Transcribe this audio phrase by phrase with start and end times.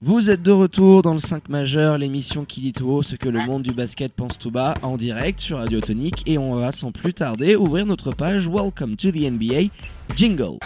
[0.00, 3.28] Vous êtes de retour dans le 5 majeur, l'émission qui dit tout haut ce que
[3.28, 6.70] le monde du basket pense tout bas, en direct sur Radio Tonique, et on va
[6.70, 9.72] sans plus tarder ouvrir notre page Welcome to the NBA
[10.14, 10.58] Jingle.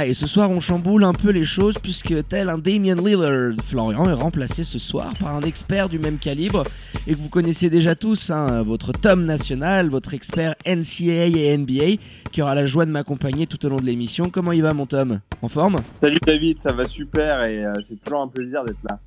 [0.00, 4.06] Et ce soir, on chamboule un peu les choses puisque, tel un Damian Lillard, Florian
[4.06, 6.64] est remplacé ce soir par un expert du même calibre
[7.06, 12.00] et que vous connaissez déjà tous, hein, votre Tom national, votre expert NCAA et NBA,
[12.32, 14.30] qui aura la joie de m'accompagner tout au long de l'émission.
[14.32, 15.20] Comment il va, mon Tom?
[15.42, 15.76] En forme?
[16.00, 18.98] Salut David, ça va super et euh, c'est toujours un plaisir d'être là.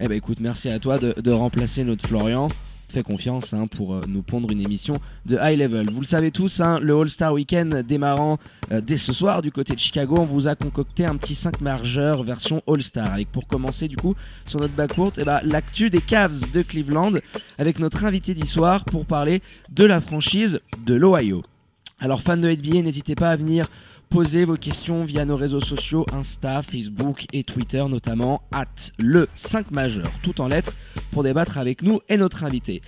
[0.00, 2.48] Eh ben écoute, merci à toi de remplacer notre Florian
[2.90, 4.94] fait confiance hein, pour euh, nous pondre une émission
[5.26, 5.90] de high level.
[5.90, 8.38] Vous le savez tous, hein, le All-Star Weekend démarrant
[8.72, 11.60] euh, dès ce soir du côté de Chicago, on vous a concocté un petit 5
[11.60, 13.12] margeurs version All-Star.
[13.12, 14.14] Avec pour commencer du coup
[14.46, 17.12] sur notre backcourt, eh ben, l'actu des Cavs de Cleveland
[17.58, 21.42] avec notre invité d'histoire pour parler de la franchise de l'Ohio.
[22.00, 23.68] Alors fans de NBA, n'hésitez pas à venir
[24.10, 28.64] Posez vos questions via nos réseaux sociaux Insta, Facebook et Twitter notamment at
[28.98, 30.72] le 5 majeur tout en lettres
[31.12, 32.80] pour débattre avec nous et notre invité.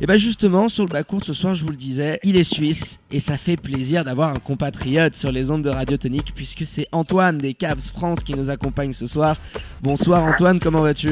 [0.00, 2.44] Et bien justement sur le bas court ce soir je vous le disais, il est
[2.44, 6.66] suisse et ça fait plaisir d'avoir un compatriote sur les ondes de Radio Tonique puisque
[6.66, 9.36] c'est Antoine des Cavs France qui nous accompagne ce soir.
[9.82, 11.10] Bonsoir Antoine, comment vas-tu?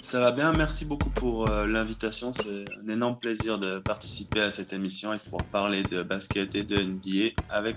[0.00, 2.32] Ça va bien, merci beaucoup pour euh, l'invitation.
[2.32, 6.54] C'est un énorme plaisir de participer à cette émission et de pouvoir parler de basket
[6.54, 7.76] et de NBA avec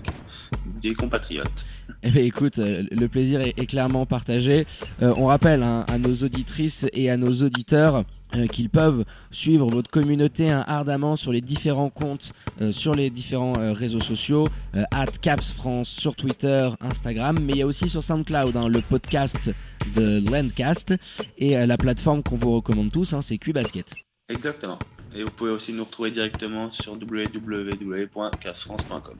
[0.80, 1.64] des compatriotes.
[2.02, 4.66] Eh bien, écoute, euh, le plaisir est, clairement partagé.
[5.02, 8.04] Euh, on rappelle hein, à nos auditrices et à nos auditeurs
[8.36, 12.32] euh, qu'ils peuvent suivre votre communauté hein, ardemment sur les différents comptes,
[12.70, 14.46] sur les différents réseaux sociaux,
[14.90, 18.80] at Caps France sur Twitter, Instagram, mais il y a aussi sur SoundCloud hein, le
[18.80, 19.50] podcast
[19.96, 20.94] de Landcast
[21.38, 23.94] et la plateforme qu'on vous recommande tous, hein, c'est QBasket.
[24.28, 24.78] Exactement.
[25.14, 29.16] Et vous pouvez aussi nous retrouver directement sur www.capsfrance.com.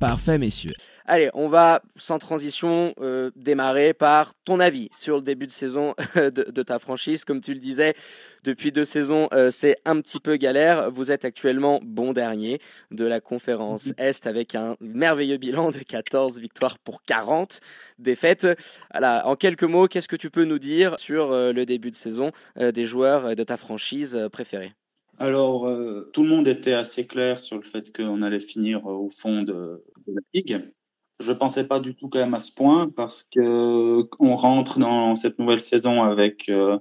[0.00, 0.72] Parfait, messieurs.
[1.06, 5.94] Allez, on va sans transition euh, démarrer par ton avis sur le début de saison
[6.14, 7.24] de, ta franchise.
[7.24, 7.94] Comme tu le disais,
[8.42, 10.90] depuis deux saisons, euh, c'est un petit peu galère.
[10.90, 12.58] Vous êtes actuellement bon dernier
[12.90, 13.94] de la conférence mhm.
[13.98, 17.60] Est avec un merveilleux bilan de 14 victoires pour 40
[17.98, 18.46] défaites.
[18.92, 21.96] Voilà, en quelques mots, qu'est-ce que tu peux nous dire sur euh, le début de
[21.96, 24.72] saison des joueurs de ta franchise préférée?
[25.18, 25.68] Alors,
[26.12, 29.82] tout le monde était assez clair sur le fait qu'on allait finir au fond de,
[30.06, 30.72] la ligue.
[31.20, 35.14] Je pensais pas du tout quand même à ce point parce que on rentre dans
[35.14, 36.78] cette nouvelle saison avec euh,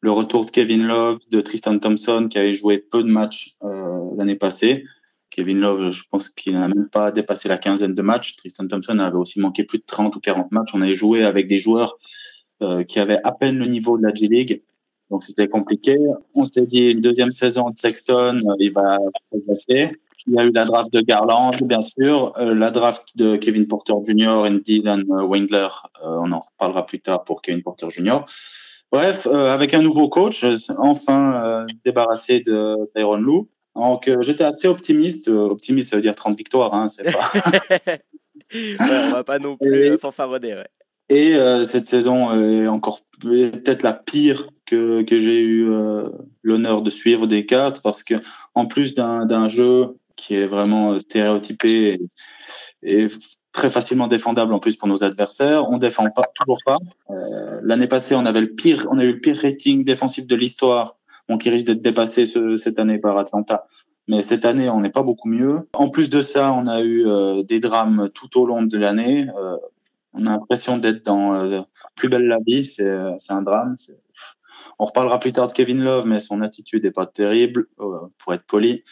[0.00, 4.00] le retour de Kevin Love, de Tristan Thompson qui avait joué peu de matchs euh,
[4.16, 4.84] l'année passée.
[5.28, 8.36] Kevin Love, je pense qu'il n'a même pas dépassé la quinzaine de matchs.
[8.36, 10.70] Tristan Thompson avait aussi manqué plus de 30 ou 40 matchs.
[10.72, 11.98] On avait joué avec des joueurs
[12.62, 14.62] euh, qui avaient à peine le niveau de la G-League.
[15.10, 15.96] Donc c'était compliqué.
[16.34, 18.98] On s'est dit une deuxième saison de Sexton, il va
[19.30, 19.92] progresser.
[20.26, 23.68] Il y a eu la draft de Garland, bien sûr, euh, la draft de Kevin
[23.68, 24.46] Porter Jr.
[24.46, 25.68] et Dylan Wendler.
[26.02, 28.20] Euh, on en reparlera plus tard pour Kevin Porter Jr.
[28.90, 30.44] Bref, euh, avec un nouveau coach,
[30.78, 33.48] enfin débarrassé de Tyron Lou.
[33.76, 35.28] Donc j'étais assez optimiste.
[35.28, 37.30] optimiste, ça veut dire 30 victoires, hein, c'est pas.
[38.80, 40.54] on va pas non plus fanfaronner.
[40.54, 40.66] Ouais.
[41.08, 45.68] Et cette saison est encore peut-être la pire que, que j'ai eu
[46.42, 48.14] l'honneur de suivre des cartes parce que
[48.54, 49.84] en plus d'un jeu
[50.16, 52.00] qui est vraiment euh, stéréotypé
[52.82, 53.06] et,
[53.52, 55.70] très facilement défendable en plus pour nos adversaires.
[55.70, 56.76] On défend pas toujours pas.
[57.10, 60.36] Euh, L'année passée, on avait le pire, on a eu le pire rating défensif de
[60.36, 60.96] l'histoire,
[61.30, 63.64] donc qui risque d'être dépassé ce, cette année par Atlanta.
[64.08, 65.66] Mais cette année, on n'est pas beaucoup mieux.
[65.72, 69.26] En plus de ça, on a eu euh, des drames tout au long de l'année.
[69.40, 69.56] Euh,
[70.16, 71.60] on a l'impression d'être dans euh,
[71.94, 72.86] Plus belle la vie, c'est
[73.28, 73.76] un drame.
[74.78, 78.44] On reparlera plus tard de Kevin Love, mais son attitude est pas terrible, pour être
[78.44, 78.82] poli.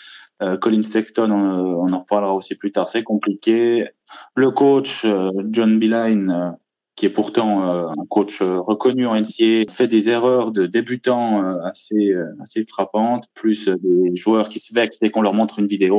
[0.43, 3.89] Euh, Colin Sexton, on, en reparlera aussi plus tard, c'est compliqué.
[4.35, 6.51] Le coach euh, John Beeline, euh,
[6.97, 12.65] qui est pourtant un coach reconnu en NCA, fait des erreurs de débutants assez assez
[12.65, 15.99] frappantes, plus des joueurs qui se vexent dès qu'on leur montre une vidéo.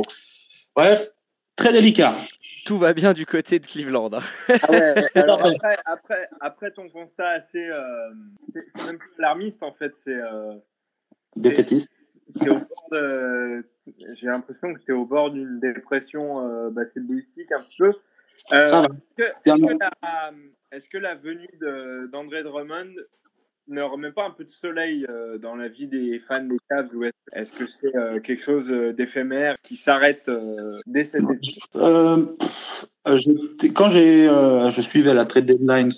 [0.74, 1.10] Bref,
[1.54, 2.16] très délicat.
[2.66, 4.10] Tout va bien du côté de Cleveland.
[4.12, 4.20] Hein.
[4.48, 5.14] Ah
[5.86, 7.70] après, après, ton constat assez,
[8.74, 10.20] c'est même plus alarmiste en fait, c'est
[11.36, 11.92] défaitiste.
[12.34, 17.92] J'ai l'impression que tu es au bord d'une dépression euh, basketballistique un peu.
[18.52, 18.64] Euh,
[20.72, 21.48] est-ce, que, la, venue
[22.12, 22.92] d'André Drummond
[23.68, 26.88] ne remet pas un peu de soleil euh, dans la vie des fans des Cavs
[26.94, 30.30] ou est-ce que c'est euh, quelque chose euh, d'éphémère qui s'arrête
[30.86, 31.24] dès cette
[33.74, 35.90] quand j'ai, je suivais la trade deadline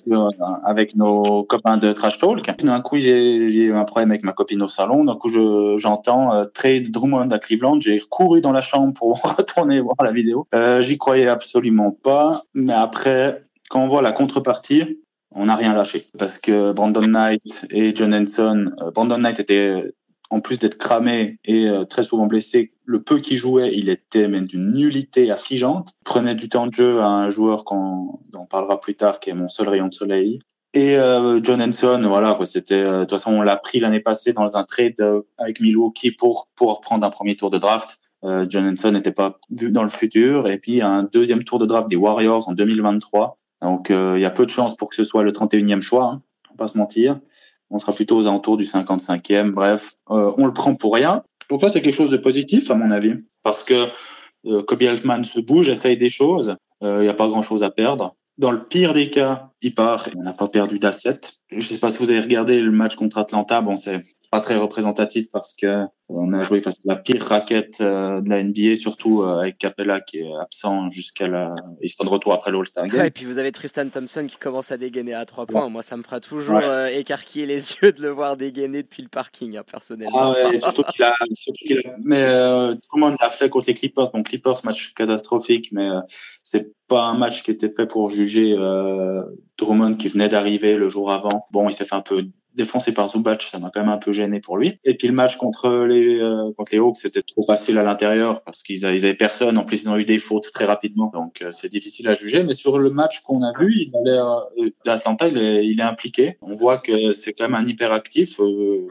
[0.62, 4.60] avec nos copains de Trash Talk, d'un coup j'ai, eu un problème avec ma copine
[4.60, 5.04] au salon.
[5.04, 5.30] D'un coup
[5.78, 7.80] j'entends trade Drummond à Cleveland.
[7.80, 10.46] J'ai couru dans la chambre pour retourner voir la vidéo.
[10.80, 14.98] j'y croyais absolument pas, mais après quand on voit la contrepartie,
[15.32, 19.92] on n'a rien lâché parce que Brandon Knight et John Henson, euh, Brandon Knight était
[20.30, 24.28] en plus d'être cramé et euh, très souvent blessé, le peu qu'il jouait, il était
[24.28, 25.94] même d'une nullité affligeante.
[26.00, 29.30] Il prenait du temps de jeu à un joueur qu'on on parlera plus tard, qui
[29.30, 30.40] est mon seul rayon de soleil.
[30.74, 34.34] Et euh, John Henson, voilà, quoi, c'était de toute façon on l'a pris l'année passée
[34.34, 35.02] dans un trade
[35.38, 37.98] avec Milwaukee pour pouvoir prendre un premier tour de draft.
[38.22, 40.48] John Henson n'était pas vu dans le futur.
[40.48, 44.24] Et puis un deuxième tour de draft des Warriors en 2023 donc euh, il y
[44.24, 46.68] a peu de chances pour que ce soit le 31e choix, hein, on va pas
[46.68, 47.18] se mentir.
[47.70, 49.50] On sera plutôt aux alentours du 55e.
[49.50, 51.22] Bref, euh, on le prend pour rien.
[51.50, 53.88] Donc ça, c'est quelque chose de positif à mon avis, parce que
[54.46, 56.54] euh, Kobe Altman se bouge, essaye des choses.
[56.80, 58.14] Il n'y a pas grand-chose à perdre.
[58.38, 60.08] Dans le pire des cas, il part.
[60.16, 61.20] On n'a pas perdu d'asset.
[61.50, 63.60] Je ne sais pas si vous avez regardé le match contre Atlanta.
[63.60, 67.80] Bon, c'est pas très représentatif parce que on a joué face à la pire raquette
[67.80, 71.54] euh, de la NBA, surtout euh, avec Capella qui est absent jusqu'à la.
[71.82, 73.04] Il sera de retour après l'All-Star Game.
[73.04, 75.68] et puis vous avez Tristan Thompson qui commence à dégainer à trois points.
[75.68, 79.08] Moi, ça me fera toujours euh, écarquiller les yeux de le voir dégainer depuis le
[79.08, 80.18] parking, hein, personnellement.
[80.18, 81.14] Ah ouais, surtout qu'il a,
[82.02, 82.24] Mais
[82.74, 84.10] tout le monde l'a fait contre les Clippers.
[84.10, 85.90] Bon, Clippers, match catastrophique, mais
[86.42, 88.54] c'est pas un match qui était fait pour juger
[89.58, 91.46] Drummond qui venait d'arriver le jour avant.
[91.50, 94.12] Bon, il s'est fait un peu défoncé par Zubac, ça m'a quand même un peu
[94.12, 94.78] gêné pour lui.
[94.84, 98.42] Et puis le match contre les euh, contre les Hawks, c'était trop facile à l'intérieur
[98.42, 99.58] parce qu'ils avaient, personne.
[99.58, 102.42] En plus, ils ont eu des fautes très rapidement, donc euh, c'est difficile à juger.
[102.42, 104.26] Mais sur le match qu'on a vu, il a l'air
[104.58, 106.38] euh, d'Atlanta, il, il, est impliqué.
[106.42, 108.40] On voit que c'est quand même un hyperactif.
[108.40, 108.88] Euh,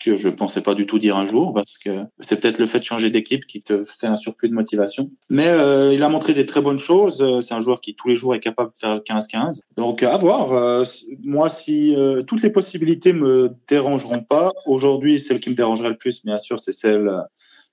[0.00, 2.80] que je pensais pas du tout dire un jour parce que c'est peut-être le fait
[2.80, 5.10] de changer d'équipe qui te fait un surplus de motivation.
[5.28, 7.20] Mais euh, il a montré des très bonnes choses.
[7.20, 9.60] Euh, c'est un joueur qui tous les jours est capable de faire 15-15.
[9.76, 10.52] Donc à voir.
[10.52, 10.84] Euh,
[11.22, 16.24] moi, si toutes les possibilités me dérangeront pas, aujourd'hui, celle qui me dérangerait le plus,
[16.24, 17.10] bien sûr, c'est celle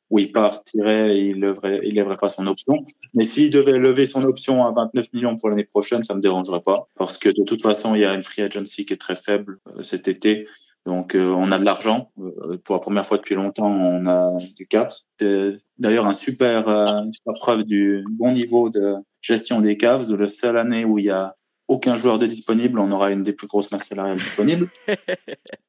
[0.09, 2.81] où il partirait il lèverait, il lèverait pas son option.
[3.13, 6.61] Mais s'il devait lever son option à 29 millions pour l'année prochaine, ça me dérangerait
[6.61, 6.87] pas.
[6.95, 9.57] Parce que de toute façon, il y a une free agency qui est très faible
[9.81, 10.47] cet été.
[10.87, 12.11] Donc euh, on a de l'argent.
[12.17, 15.09] Euh, pour la première fois depuis longtemps, on a du caps.
[15.19, 17.01] C'est d'ailleurs un super, euh,
[17.41, 20.09] preuve du bon niveau de gestion des Cavs.
[20.15, 21.35] La seule année où il y a
[21.67, 24.69] aucun joueur de disponible, on aura une des plus grosses masses salariales disponibles.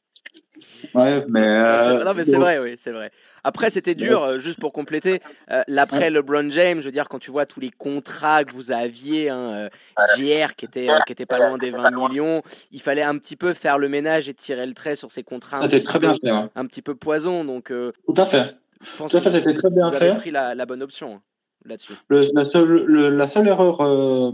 [0.95, 1.43] Ouais, mais.
[1.43, 3.11] Euh, non, mais c'est vrai, oui, c'est vrai.
[3.45, 7.19] Après, c'était dur, euh, juste pour compléter, euh, l'après LeBron James, je veux dire, quand
[7.19, 9.69] tu vois tous les contrats que vous aviez, hein,
[10.17, 12.43] JR qui était, qui était pas loin des 20 millions,
[12.73, 15.57] il fallait un petit peu faire le ménage et tirer le trait sur ces contrats.
[15.57, 16.31] C'était très bien fait.
[16.31, 17.69] Un petit peu poison, donc.
[17.69, 18.57] Tout à fait.
[18.81, 20.11] Je pense Tout à fait, c'était très bien vous fait.
[20.11, 21.15] Avez pris la, la bonne option.
[21.15, 21.23] Hein,
[21.65, 21.93] là-dessus.
[22.11, 23.79] la, seule, la seule erreur,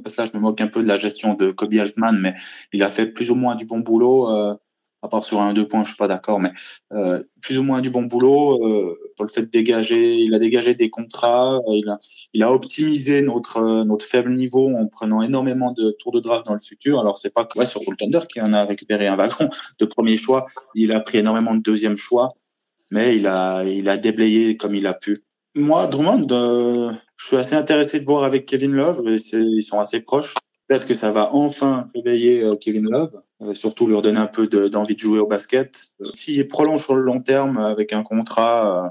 [0.03, 2.35] parce que là je me moque un peu de la gestion de Kobe Altman, mais
[2.73, 4.59] il a fait plus ou moins du bon boulot
[5.05, 6.51] à part sur un deux points, je suis pas d'accord, mais
[6.93, 10.17] euh, plus ou moins du bon boulot euh, pour le fait de dégager.
[10.17, 12.01] Il a dégagé des contrats, euh, il a,
[12.33, 16.47] il a optimisé notre euh, notre faible niveau en prenant énormément de tours de draft
[16.47, 17.01] dans le futur.
[17.01, 20.17] Alors c'est pas ouais, sur le Thunder qui en a récupéré un wagon de premier
[20.17, 20.47] choix.
[20.75, 22.33] Il a pris énormément de deuxième choix,
[22.91, 25.23] mais il a il a déblayé comme il a pu.
[25.56, 29.03] Moi, Drummond, euh, je suis assez intéressé de voir avec Kevin Love.
[29.06, 30.35] Ils sont assez proches.
[30.67, 33.21] Peut-être que ça va enfin réveiller Kevin Love.
[33.45, 35.89] Euh, surtout leur donner un peu d'envie de, jouer au basket.
[36.01, 38.91] Euh, s'il prolonge sur le long terme avec un contrat euh,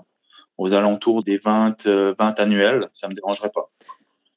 [0.57, 3.69] aux alentours des 20, 20 annuels, ça me dérangerait pas.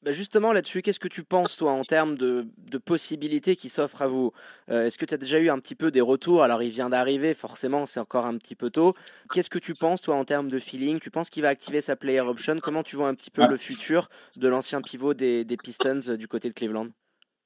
[0.01, 4.01] Bah, justement là-dessus, qu'est-ce que tu penses toi en termes de, de possibilités qui s'offrent
[4.01, 4.31] à vous?
[4.69, 6.43] Est-ce que tu as déjà eu un petit peu des retours?
[6.43, 8.93] Alors il vient d'arriver, forcément c'est encore un petit peu tôt.
[9.33, 10.99] Qu'est-ce que tu penses toi en termes de feeling?
[10.99, 12.57] Tu penses qu'il va activer sa player option?
[12.61, 16.27] Comment tu vois un petit peu le futur de l'ancien pivot des, des Pistons du
[16.27, 16.87] côté de Cleveland?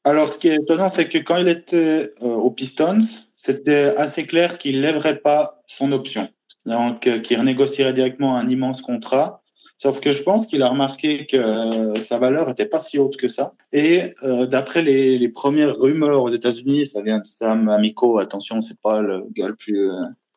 [0.04, 2.98] Alors, ce qui est étonnant, c'est que quand il était euh, aux Pistons,
[3.36, 6.28] c'était assez clair qu'il lèverait pas son option.
[6.66, 9.44] Donc, euh, qu'il renégocierait directement un immense contrat.
[9.78, 13.18] Sauf que je pense qu'il a remarqué que euh, sa valeur était pas si haute
[13.18, 13.54] que ça.
[13.74, 18.20] Et d'après les, premières rumeurs aux États-Unis, ça vient de Sam Amico.
[18.20, 19.90] Attention, c'est pas le gars le plus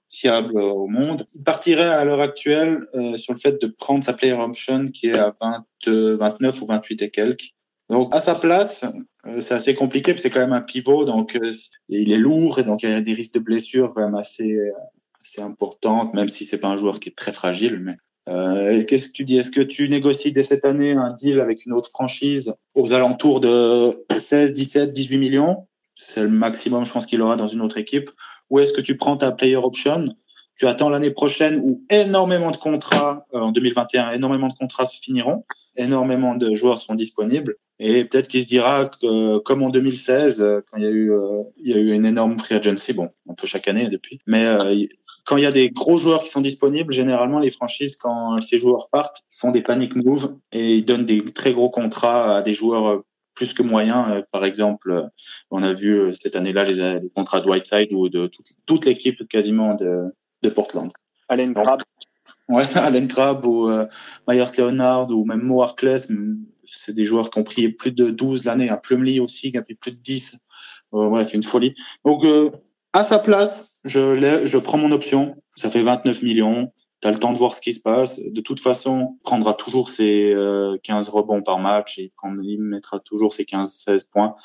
[0.09, 1.27] fiable au monde.
[1.35, 5.19] Il partirait à l'heure actuelle sur le fait de prendre sa player option qui est
[5.19, 7.55] à 20, 29 ou 28 et quelques.
[7.89, 8.89] Donc à sa place, euh,
[9.39, 11.51] c'est assez compliqué, c'est quand même un pivot, donc euh,
[11.89, 14.59] il est lourd et donc il y a des risques de blessures quand même assez
[15.25, 17.81] assez importantes, même si c'est pas un joueur qui est très fragile.
[17.81, 17.97] Mais
[18.29, 19.39] euh, qu'est-ce que tu dis?
[19.39, 23.41] Est-ce que tu négocies dès cette année un deal avec une autre franchise aux alentours
[23.41, 25.67] de 16, 17, 18 millions?
[25.97, 28.11] C'est le maximum, je pense, qu'il aura dans une autre équipe.
[28.51, 30.15] ou est-ce que tu prends ta player option
[30.57, 35.01] tu attends l'année prochaine où énormément de contrats, euh, en 2021, énormément de contrats se
[35.01, 35.45] finiront,
[35.77, 37.57] énormément de joueurs seront disponibles.
[37.81, 41.13] Et peut-être qu'il se dira que, comme en 2016, euh, quand il y a eu,
[41.13, 44.21] euh, il y a eu une énorme free agency, bon, un peu chaque année depuis,
[44.27, 44.47] mais
[45.27, 48.59] quand il y a des gros joueurs qui sont disponibles, généralement les franchises, quand ces
[48.59, 52.53] joueurs partent, font des panic moves et ils donnent des très gros contrats à des
[52.53, 53.03] joueurs
[53.35, 54.23] plus que moyens.
[54.33, 55.09] Par exemple,
[55.51, 58.31] on a vu cette année-là les, les, contrats de Whiteside ou de
[58.67, 60.13] toute l'équipe quasiment de,
[60.45, 60.93] de Portland.
[61.29, 61.83] Allen Crabbe.
[62.49, 63.87] Ouais, Allen Crabbe ou euh,
[64.29, 66.13] Myers Leonard ou même Mo Harkless,
[66.65, 68.71] c'est des joueurs qui ont pris plus de 12 l'année.
[68.71, 70.39] Un Plumlee aussi qui a pris plus de 10.
[70.95, 71.75] Euh, ouais, c'est une folie.
[72.05, 72.51] Donc, euh,
[72.93, 75.37] à sa place, je, je prends mon option.
[75.57, 76.73] Ça fait 29 millions.
[77.01, 78.21] Tu as le temps de voir ce qui se passe.
[78.21, 80.35] De toute façon, il prendra toujours ses
[80.85, 81.99] 15 rebonds par match.
[81.99, 82.11] Il,
[82.43, 84.37] il mettra toujours ses 15-16 points.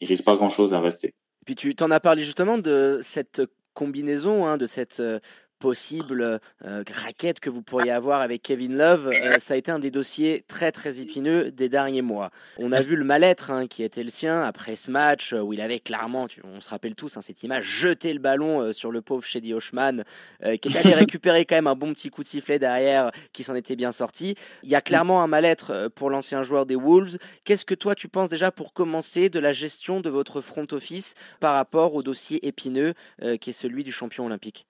[0.00, 1.08] Il risque pas grand-chose à rester.
[1.08, 3.42] Et puis tu t'en as parlé justement de cette
[3.74, 5.20] combinaison, hein, de cette euh,
[5.64, 9.78] possible euh, raquette que vous pourriez avoir avec Kevin Love, euh, ça a été un
[9.78, 12.30] des dossiers très très épineux des derniers mois.
[12.58, 15.62] On a vu le mal-être hein, qui était le sien après ce match où il
[15.62, 19.24] avait clairement, on se rappelle tous hein, cette image, jeté le ballon sur le pauvre
[19.24, 20.04] Shady Hoshman,
[20.42, 23.54] qui est allé récupérer quand même un bon petit coup de sifflet derrière, qui s'en
[23.54, 24.34] était bien sorti.
[24.64, 27.16] Il y a clairement un mal-être pour l'ancien joueur des Wolves.
[27.44, 31.14] Qu'est-ce que toi tu penses déjà pour commencer de la gestion de votre front office
[31.40, 32.92] par rapport au dossier épineux
[33.40, 34.66] qui est celui du champion olympique?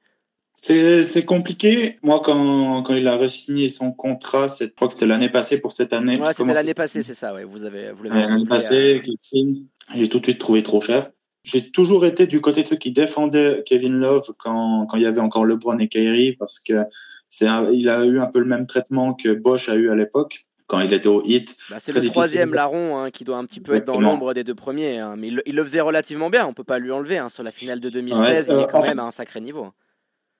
[0.62, 1.98] C'est compliqué.
[2.02, 5.72] Moi, quand, quand il a re-signé son contrat, je crois que c'était l'année passée pour
[5.72, 6.18] cette année.
[6.20, 7.34] Ouais, c'était l'année passée, c'est ça.
[7.34, 7.44] Ouais.
[7.44, 9.64] Vous avez, vous l'année passée, qu'il signe.
[9.94, 11.10] J'ai tout de suite trouvé trop cher.
[11.44, 15.06] J'ai toujours été du côté de ceux qui défendaient Kevin Love quand, quand il y
[15.06, 16.84] avait encore LeBron et Kyrie parce que
[17.28, 20.46] c'est il a eu un peu le même traitement que Bosch a eu à l'époque
[20.66, 21.54] quand il était au hit.
[21.68, 24.44] Bah, c'est le troisième larron hein, qui doit un petit peu être dans l'ombre des
[24.44, 24.98] deux premiers.
[24.98, 25.16] Hein.
[25.18, 27.18] Mais il, le faisait relativement bien, on peut pas lui enlever.
[27.18, 27.28] Hein.
[27.28, 29.68] Sur la finale de 2016, il est euh, quand même à un sacré niveau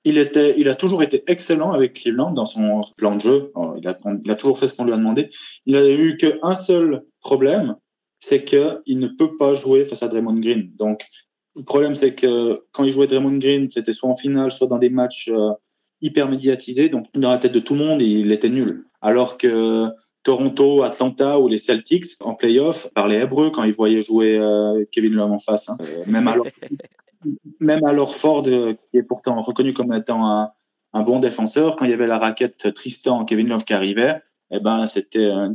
[0.05, 3.51] il, a toujours été excellent avec Cleveland dans son plan de jeu.
[3.77, 3.87] Il
[4.29, 5.29] a, toujours fait ce qu'on lui a demandé.
[5.65, 7.75] Il a eu qu'un seul problème,
[8.19, 10.71] c'est qu'il ne peut pas jouer face à Draymond Green.
[10.77, 11.05] Donc,
[11.55, 14.77] le problème, c'est que quand il jouait Draymond Green, c'était soit en finale, soit dans
[14.77, 15.53] des matchs euh,
[16.01, 16.89] hyper médiatisés.
[16.89, 18.85] Donc, dans la tête de tout le monde, il était nul.
[19.01, 19.87] Alors que
[20.21, 25.13] Toronto, Atlanta ou les Celtics en playoff parlaient hébreu quand ils voyaient jouer euh, Kevin
[25.13, 25.69] Love en face.
[25.69, 25.77] Hein.
[26.05, 26.45] même alors
[27.59, 30.51] même alors Ford, euh, qui est pourtant reconnu comme étant
[30.93, 34.59] un, bon défenseur, quand il y avait la raquette Tristan, Kevin Love qui arrivait, eh
[34.59, 35.49] ben, c'était euh,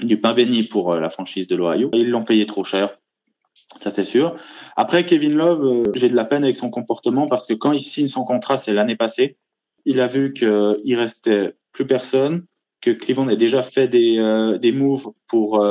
[0.00, 1.90] du pain béni pour euh, la franchise de l'Ohio.
[1.92, 2.96] Ils l'ont payé trop cher.
[3.80, 4.36] Ça, c'est sûr.
[4.76, 8.06] Après, Kevin Love, j'ai de la peine avec son comportement parce que quand il signe
[8.06, 9.38] son contrat, c'est l'année passée.
[9.86, 12.44] Il a vu qu'il restait plus personne,
[12.80, 15.64] que Cleveland a déjà fait des, des moves pour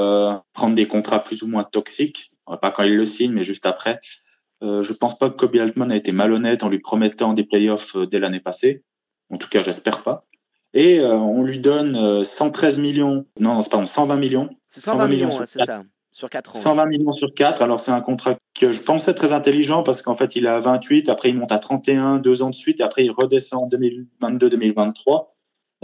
[0.53, 2.31] prendre des contrats plus ou moins toxiques.
[2.61, 3.99] Pas quand il le signe, mais juste après.
[4.63, 7.95] Euh, je pense pas que Kobe Altman a été malhonnête en lui promettant des playoffs
[7.95, 8.83] euh, dès l'année passée.
[9.29, 10.25] En tout cas, j'espère pas.
[10.73, 14.49] Et euh, on lui donne 113 millions, non, pardon, 120 millions.
[14.67, 16.59] C'est 120, millions, c'est ça, sur 4 ans.
[16.59, 17.61] 120 millions sur 4.
[17.61, 21.07] Alors, c'est un contrat que je pensais très intelligent parce qu'en fait, il a 28,
[21.07, 25.27] après, il monte à 31, deux ans de suite, et après, il redescend en 2022-2023.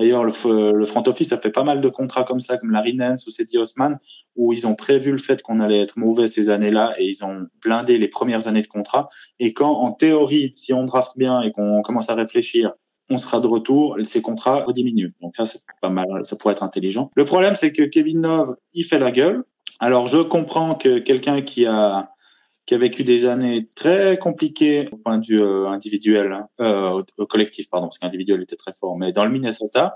[0.01, 3.27] D'ailleurs, le, front office a fait pas mal de contrats comme ça, comme Larry Nance
[3.27, 3.99] ou Seti Osman,
[4.35, 7.45] où ils ont prévu le fait qu'on allait être mauvais ces années-là et ils ont
[7.63, 9.07] blindé les premières années de contrat.
[9.37, 12.73] Et quand, en théorie, si on draft bien et qu'on commence à réfléchir,
[13.11, 15.13] on sera de retour, ces contrats rediminuent.
[15.21, 17.11] Donc ça, c'est pas mal, ça pourrait être intelligent.
[17.15, 19.43] Le problème, c'est que Kevin Love, il fait la gueule.
[19.79, 22.09] Alors, je comprends que quelqu'un qui a
[22.65, 27.03] qui a vécu des années très compliquées au point de vue euh, individuel, hein, euh,
[27.27, 29.95] collectif, pardon, parce qu'individuel était très fort, mais dans le Minnesota,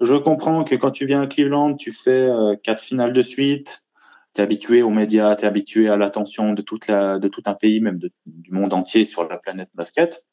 [0.00, 3.88] je comprends que quand tu viens à Cleveland, tu fais euh, quatre finales de suite,
[4.34, 7.98] tu es habitué aux médias, tu es habitué à l'attention de tout un pays, même
[7.98, 10.28] du monde entier sur la planète basket.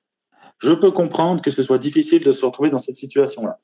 [0.59, 3.59] Je peux comprendre que ce soit difficile de se retrouver dans cette situation-là.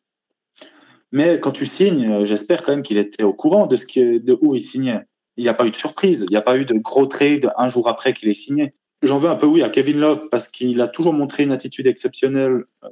[1.12, 4.18] Mais quand tu signes, euh, j'espère quand même qu'il était au courant de, ce que,
[4.18, 5.06] de où il signait
[5.38, 7.52] il n'y a pas eu de surprise, il n'y a pas eu de gros trade
[7.58, 8.74] un jour après qu'il ait signé.
[9.04, 11.86] J'en veux un peu, oui, à Kevin Love parce qu'il a toujours montré une attitude
[11.86, 12.90] exceptionnelle, euh,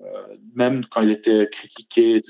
[0.53, 2.21] même quand il était critiqué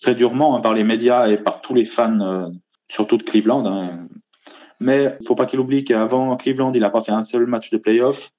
[0.00, 2.48] très durement hein, par les médias et par tous les fans, euh,
[2.88, 3.64] surtout de Cleveland.
[3.66, 4.08] Hein.
[4.80, 7.70] Mais il faut pas qu'il oublie qu'avant Cleveland, il n'a pas fait un seul match
[7.70, 8.32] de playoff.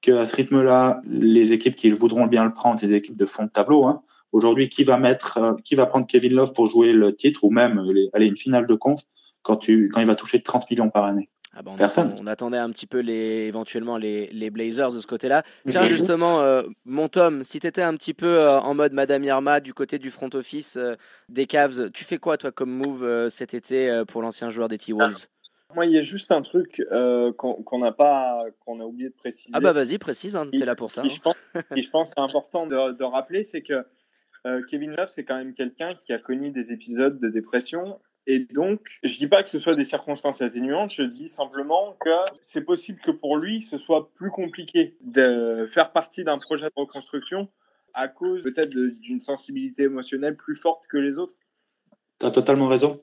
[0.00, 3.44] Qu'à ce rythme-là, les équipes qui voudront bien le prendre, c'est des équipes de fond
[3.44, 3.86] de tableau.
[3.86, 4.02] Hein.
[4.32, 7.82] Aujourd'hui, qui va euh, qui va prendre Kevin Love pour jouer le titre ou même
[8.14, 9.02] aller une finale de conf?
[9.44, 11.30] Quand, tu, quand il va toucher 30 millions par année.
[11.56, 12.12] Ah bah, on Personne.
[12.20, 15.44] on attendait un petit peu les, éventuellement les, les Blazers de ce côté-là.
[15.68, 19.22] Tiens, justement, euh, mon Tom, si tu étais un petit peu euh, en mode Madame
[19.22, 20.96] Irma du côté du front office euh,
[21.28, 25.28] des Cavs, tu fais quoi, toi, comme move cet été pour l'ancien joueur des T-Wolves?
[25.74, 29.14] Moi, il y a juste un truc euh, qu'on n'a pas, qu'on a oublié de
[29.14, 29.50] préciser.
[29.54, 31.04] Ah bah vas-y, précise, hein, t'es là pour ça.
[31.04, 31.34] Et je pense,
[31.74, 33.84] et je pense que c'est important de, de, rappeler, c'est que
[34.46, 37.98] euh, Kevin Love, c'est quand même quelqu'un qui a connu des épisodes de dépression.
[38.26, 42.10] Et donc, je dis pas que ce soit des circonstances atténuantes, je dis simplement que
[42.40, 46.72] c'est possible que pour lui, ce soit plus compliqué de faire partie d'un projet de
[46.74, 47.48] reconstruction
[47.92, 51.34] à cause peut-être d'une sensibilité émotionnelle plus forte que les autres.
[52.18, 53.02] Tu as totalement raison.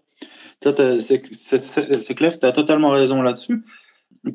[0.62, 3.64] C'est clair, tu as totalement raison là-dessus.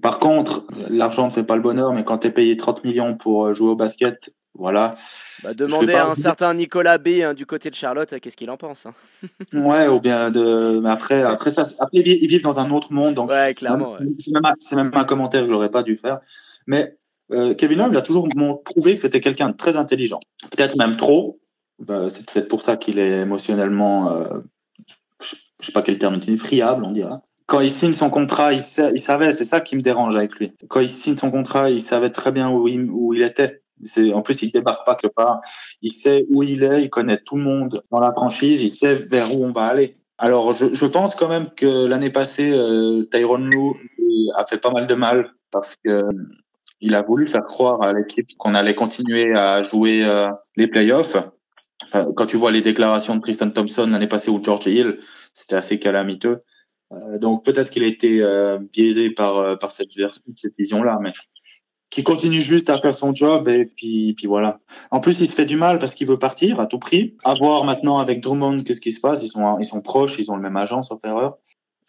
[0.00, 3.16] Par contre, l'argent ne fait pas le bonheur, mais quand tu es payé 30 millions
[3.16, 4.94] pour jouer au basket, voilà.
[5.42, 8.50] Bah, demandez à un certain Nicolas B hein, du côté de Charlotte, euh, qu'est-ce qu'il
[8.50, 8.86] en pense.
[8.86, 8.94] Hein.
[9.54, 10.80] ouais, ou bien de.
[10.80, 13.30] Mais après, après ça, après ils vivent dans un autre monde, donc.
[13.30, 13.96] Ouais, clairement.
[14.18, 16.18] C'est même, même, un commentaire que j'aurais pas dû faire.
[16.66, 16.96] Mais
[17.32, 18.28] euh, Kevin Love, il a toujours
[18.64, 20.20] prouvé que c'était quelqu'un de très intelligent.
[20.50, 21.40] Peut-être même trop.
[21.78, 24.26] Bah, c'est peut-être pour ça qu'il est émotionnellement
[25.60, 27.16] je sais pas quel terme utiliser, friable, on dirait.
[27.46, 28.60] Quand il signe son contrat, il,
[28.92, 30.52] il savait, c'est ça qui me dérange avec lui.
[30.68, 33.62] Quand il signe son contrat, il savait très bien où il, où il était.
[34.14, 35.40] En plus, il débarque pas que part.
[35.82, 38.94] Il sait où il est, il connaît tout le monde dans la franchise, il sait
[38.94, 39.96] vers où on va aller.
[40.18, 43.74] Alors, je, pense quand même que l'année passée, euh, Tyrone Lou
[44.34, 46.02] a fait pas mal de mal parce que
[46.80, 51.16] il a voulu faire croire à l'équipe qu'on allait continuer à jouer euh, les playoffs
[51.90, 54.98] quand tu vois les déclarations de Tristan Thompson l'année passée ou George Hill,
[55.34, 56.42] c'était assez calamiteux.
[56.92, 59.90] Euh, donc peut-être qu'il a été euh, biaisé par, euh, par cette,
[60.34, 61.10] cette vision-là, mais
[61.90, 64.58] qui continue juste à faire son job et puis, puis voilà.
[64.90, 67.16] En plus, il se fait du mal parce qu'il veut partir à tout prix.
[67.24, 69.22] À voir maintenant avec Drummond qu'est-ce qui se passe.
[69.22, 71.38] Ils sont, ils sont proches, ils ont le même agent, sauf erreur.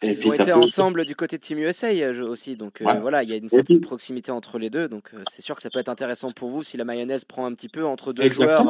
[0.03, 1.89] Et Ils ont été ensemble du côté de Team USA
[2.23, 5.55] aussi, donc voilà, il y a une certaine proximité entre les deux, donc c'est sûr
[5.55, 8.13] que ça peut être intéressant pour vous si la mayonnaise prend un petit peu entre
[8.13, 8.65] deux joueurs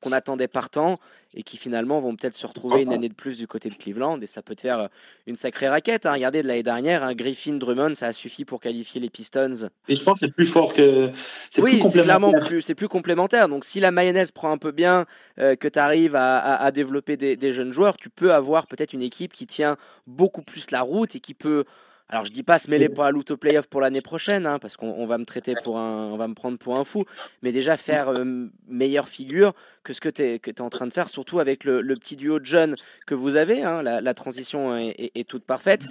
[0.00, 0.94] qu'on attendait partant
[1.34, 4.20] et qui finalement vont peut-être se retrouver une année de plus du côté de Cleveland
[4.20, 4.88] et ça peut te faire
[5.26, 6.06] une sacrée raquette.
[6.06, 6.14] Hein.
[6.14, 9.68] Regardez de l'année dernière, un Griffin Drummond, ça a suffi pour qualifier les Pistons.
[9.88, 11.10] Et je pense que c'est plus fort que.
[11.58, 13.48] Oui, c'est clairement plus, c'est plus complémentaire.
[13.48, 15.06] Donc si la mayonnaise prend un peu bien,
[15.38, 18.92] euh, que tu arrives à, à, développer des, des jeunes joueurs, tu peux avoir peut-être
[18.92, 21.64] une équipe qui tient beaucoup plus la route et qui peut
[22.10, 24.76] alors je dis pas se mêler pour la loot playoff pour l'année prochaine, hein, parce
[24.76, 27.04] qu'on va me traiter pour un, on va me prendre pour un fou,
[27.40, 30.88] mais déjà faire euh, meilleure figure que ce que tu es, que es en train
[30.88, 32.74] de faire, surtout avec le, petit duo de jeunes
[33.06, 33.62] que vous avez.
[33.62, 35.86] Hein, la, transition est, toute parfaite.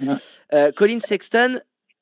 [0.52, 1.60] Euh, Colin Sexton,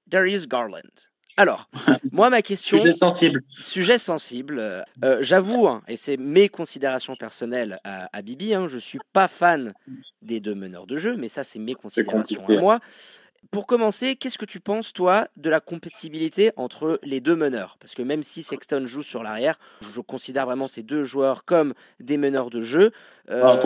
[0.09, 1.08] Darius Garland.
[1.39, 1.71] Alors,
[2.13, 2.79] moi, ma question.
[2.79, 3.43] Sujet sensible.
[3.49, 4.85] Sujet sensible.
[5.05, 9.29] Euh, j'avoue, hein, et c'est mes considérations personnelles à, à Bibi, hein, je suis pas
[9.29, 9.73] fan
[10.21, 12.81] des deux meneurs de jeu, mais ça, c'est mes considérations à moi.
[13.51, 17.79] Pour commencer, qu'est-ce que tu penses, toi, de la compatibilité entre les deux meneurs?
[17.81, 21.73] Parce que même si Sexton joue sur l'arrière, je considère vraiment ces deux joueurs comme
[21.99, 22.93] des meneurs de jeu.
[23.31, 23.61] Euh, ah,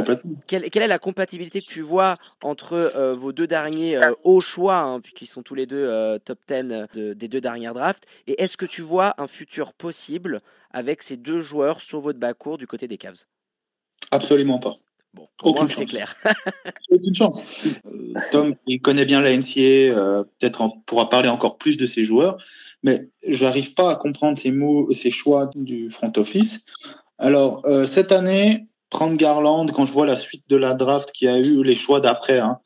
[0.46, 4.78] quelle, est la compatibilité que tu vois entre euh, vos deux derniers euh, hauts choix,
[4.78, 8.04] hein, puisqu'ils sont tous les deux top 10 des deux dernières drafts?
[8.28, 12.56] Et est-ce que tu vois un futur possible avec ces deux joueurs sur votre bas-court
[12.56, 13.24] du côté des Cavs?
[14.12, 14.74] Absolument pas.
[15.14, 16.16] Bon, Aucune c'est clair.
[16.90, 17.42] Aucune chance.
[17.86, 22.04] Euh, Tom, il connaît bien la NCA, euh, peut-être pourra parler encore plus de ses
[22.04, 22.38] joueurs,
[22.82, 26.64] mais je n'arrive pas à comprendre ces mots, ces choix du front office.
[27.18, 31.28] Alors, euh, cette année, prendre Garland, quand je vois la suite de la draft qui
[31.28, 32.58] a eu les choix d'après, hein,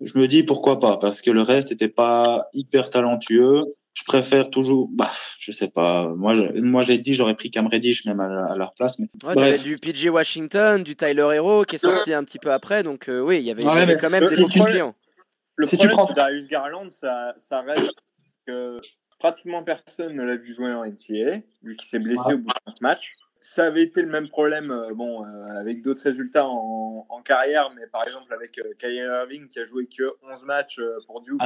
[0.00, 4.50] je me dis pourquoi pas, parce que le reste n'était pas hyper talentueux je préfère
[4.50, 4.88] toujours.
[4.92, 6.08] Bah, je sais pas.
[6.16, 8.98] Moi, moi j'ai dit j'aurais pris Cam Reddish même à, leur place.
[8.98, 12.82] Mais ouais, du PJ Washington, du Tyler Hero qui est sorti un petit peu après.
[12.82, 13.62] Donc euh, oui, il y avait,
[13.96, 14.94] quand même des bons clients.
[15.56, 17.94] Le si problème de Darius Garland, ça, ça reste
[18.44, 18.80] que
[19.20, 22.72] pratiquement personne ne l'a vu jouer en NCAA, vu qu'il s'est blessé au bout de
[22.72, 23.14] 5 matchs.
[23.38, 27.70] Ça avait été le même problème, euh, bon, euh, avec d'autres résultats en, en, carrière,
[27.76, 31.40] mais par exemple avec Kyrie Irving qui a joué que 11 matchs pour Duke,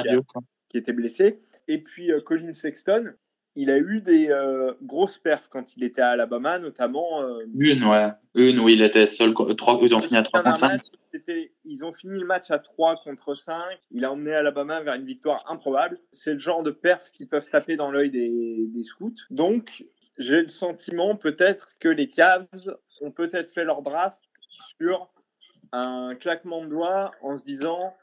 [0.68, 1.40] qui était blessé.
[1.68, 3.12] Et puis euh, Colin Sexton,
[3.54, 7.22] il a eu des euh, grosses perfs quand il était à Alabama, notamment.
[7.22, 8.08] Euh, une, ouais.
[8.34, 9.34] Une où il était seul.
[9.34, 10.80] Trois, ils ont fini à 3 contre 5.
[11.64, 13.54] ils ont fini le match à 3 contre 5.
[13.90, 16.00] Il a emmené Alabama vers une victoire improbable.
[16.12, 19.12] C'est le genre de perfs qui peuvent taper dans l'œil des, des, scouts.
[19.30, 19.84] Donc,
[20.18, 24.18] j'ai le sentiment peut-être que les Cavs ont peut-être fait leur draft
[24.78, 25.10] sur
[25.72, 27.94] un claquement de doigts en se disant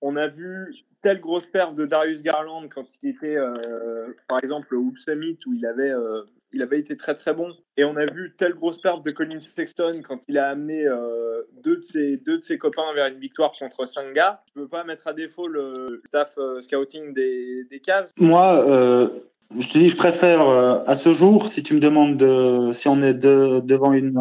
[0.00, 0.74] on a vu
[1.04, 5.52] telle grosse perte de Darius Garland quand il était, euh, par exemple, au Summit où
[5.52, 6.22] il avait, euh,
[6.54, 7.52] il avait été très très bon.
[7.76, 11.42] Et on a vu telle grosse perte de Colin Sexton quand il a amené euh,
[11.62, 14.42] deux, de ses, deux de ses copains vers une victoire contre Sanga.
[14.54, 18.08] Je ne peux pas mettre à défaut le staff scouting des, des Cavs.
[18.18, 18.64] Moi,
[19.54, 23.02] je te dis, je préfère à ce jour, si tu me demandes de, si on
[23.02, 24.18] est devant une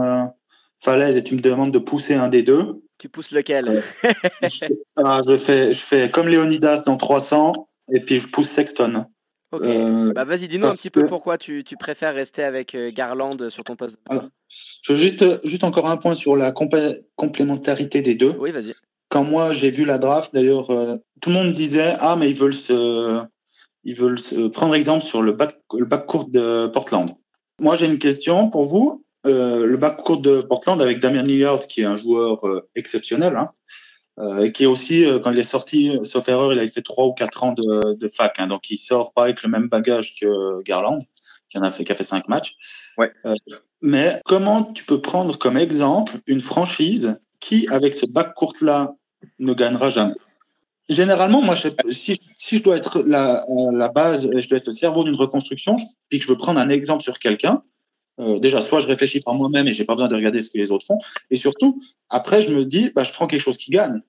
[0.81, 3.83] falaise et tu me demandes de pousser un des deux, tu pousses lequel?
[4.97, 7.67] Ah, je, fais, je fais comme Léonidas dans 300.
[7.91, 9.05] et puis je pousse Sexton.
[9.51, 9.63] Ok.
[9.65, 13.49] Euh, bah vas-y, dis-nous un petit peu pourquoi tu, tu préfères rester avec euh, Garland
[13.49, 13.97] sur ton poste.
[14.09, 14.23] Alors,
[14.83, 16.51] Je veux juste, juste encore un point sur la
[17.15, 18.33] complémentarité des deux.
[18.39, 18.73] Oui, vas-y.
[19.09, 22.35] Quand moi j'ai vu la draft, d'ailleurs, euh, tout le monde disait ah mais ils
[22.35, 23.21] veulent se,
[23.83, 27.11] ils veulent se prendre exemple sur le back, le backcourt de Portland.
[27.59, 29.03] Moi j'ai une question pour vous.
[29.25, 33.51] Euh, le backcourt de Portland avec Damien Lillard qui est un joueur euh, exceptionnel, hein,
[34.19, 36.81] euh, et qui est aussi euh, quand il est sorti, sauf erreur, il a fait
[36.81, 39.69] trois ou quatre ans de, de fac, hein, donc il sort pas avec le même
[39.69, 40.99] bagage que Garland,
[41.47, 42.55] qui en a fait, qui a fait cinq matchs.
[42.97, 43.11] Ouais.
[43.25, 43.35] Euh,
[43.81, 48.93] mais comment tu peux prendre comme exemple une franchise qui, avec ce backcourt là,
[49.39, 50.15] ne gagnera jamais?
[50.89, 54.65] Généralement, moi, je, si, si je dois être la, la base, et je dois être
[54.65, 55.77] le cerveau d'une reconstruction,
[56.09, 57.63] puis que je veux prendre un exemple sur quelqu'un,
[58.19, 60.57] euh, déjà, soit je réfléchis par moi-même et j'ai pas besoin de regarder ce que
[60.57, 60.99] les autres font,
[61.31, 64.01] et surtout, après, je me dis, bah, je prends quelque chose qui gagne.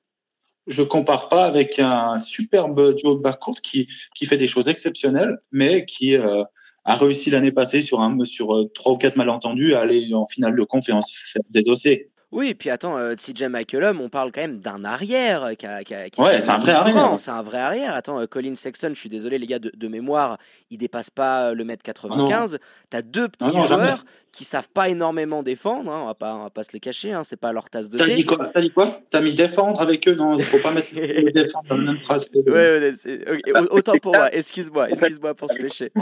[0.67, 5.39] Je compare pas avec un superbe duo de backcourt qui, qui fait des choses exceptionnelles,
[5.53, 6.43] mais qui euh,
[6.85, 10.27] a réussi l'année passée sur un sur euh, trois ou quatre malentendus à aller en
[10.27, 11.13] finale de conférence
[11.51, 12.09] des OC.
[12.35, 15.85] Oui, et puis attends, euh, CJ McCollum, on parle quand même d'un arrière qui a,
[15.85, 17.17] qui a- qui Ouais, c'est un vrai arrière.
[17.19, 17.95] C'est un vrai arrière.
[17.95, 21.51] Attends, euh, Colin Sexton, je suis désolé les gars de, de mémoire, il dépasse pas
[21.51, 22.59] euh, le mètre 95.
[22.91, 23.85] T'as deux petits Ah non, jamais.
[23.85, 26.81] joueurs qui savent pas énormément défautre, hein, on va pas, on va pas se les
[26.81, 28.17] cacher, hein, c'est pas leur tasse de T'as thé.
[28.17, 28.99] dit quoi T'as dit quoi?
[29.11, 30.17] T'as mis défendre avec eux?
[30.17, 32.29] Non, il faut pas mettre le défendre dans la même phrase.
[32.29, 35.93] que- Ouais, ouais, c'est- ok, au- autant pour moi, excuse-moi, excuse-moi pour ce péché.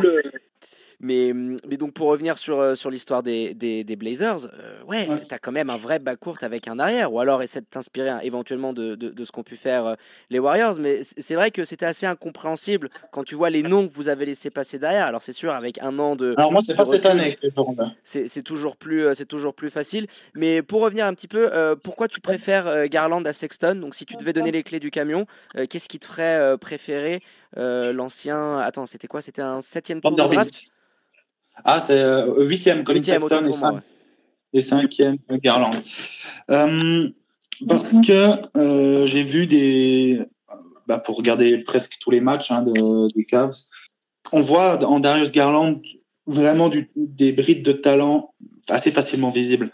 [1.03, 5.09] Mais, mais donc pour revenir sur, euh, sur l'histoire des, des, des Blazers, euh, ouais,
[5.09, 5.27] Ouais.
[5.29, 8.21] t'as quand même un vrai backcourt avec un arrière, ou alors essaie de t'inspirer hein,
[8.23, 9.95] éventuellement de, de, de ce qu'ont pu faire euh,
[10.31, 10.77] les Warriors.
[10.79, 14.27] Mais c'est vrai que c'était assez incompréhensible quand tu vois les noms que vous avez
[14.27, 15.07] laissés passer derrière.
[15.07, 17.37] Alors c'est sûr, avec un an de, Alors moi, c'est pas cette année
[18.05, 22.07] c'est toujours plus c'est toujours plus facile mais pour revenir un petit peu euh, pourquoi
[22.09, 23.75] tu préfères Garland à Sexton?
[23.77, 27.23] Donc si tu devais donner les clés du camion euh, qu'est-ce qui te ferait préférer
[27.57, 29.21] euh, l'ancien attends c'était quoi?
[29.21, 30.73] C'était un septième tour de draft?
[31.65, 33.81] Ah, c'est euh, huitième, Colin Sexton et, pour moi, cinq- ouais.
[34.55, 35.71] et cinquième, Garland.
[36.51, 37.09] Euh,
[37.69, 40.21] parce que euh, j'ai vu des...
[40.87, 43.55] Bah, pour regarder presque tous les matchs hein, de, des Cavs,
[44.33, 45.81] on voit en Darius Garland
[46.27, 48.35] vraiment du, des brides de talent
[48.69, 49.71] assez facilement visibles.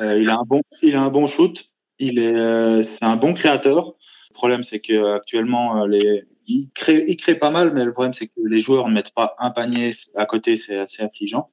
[0.00, 1.66] Euh, il a un bon, il a un bon shoot.
[2.00, 3.94] Il est, c'est un bon créateur.
[4.30, 8.14] Le problème, c'est que actuellement, les, il crée, il crée pas mal, mais le problème,
[8.14, 10.56] c'est que les joueurs ne mettent pas un panier à côté.
[10.56, 11.50] C'est assez affligeant.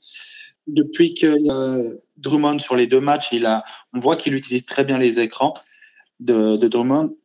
[0.67, 4.84] Depuis que euh, Drummond sur les deux matchs, il a, on voit qu'il utilise très
[4.84, 5.53] bien les écrans
[6.19, 7.15] de, Drummond.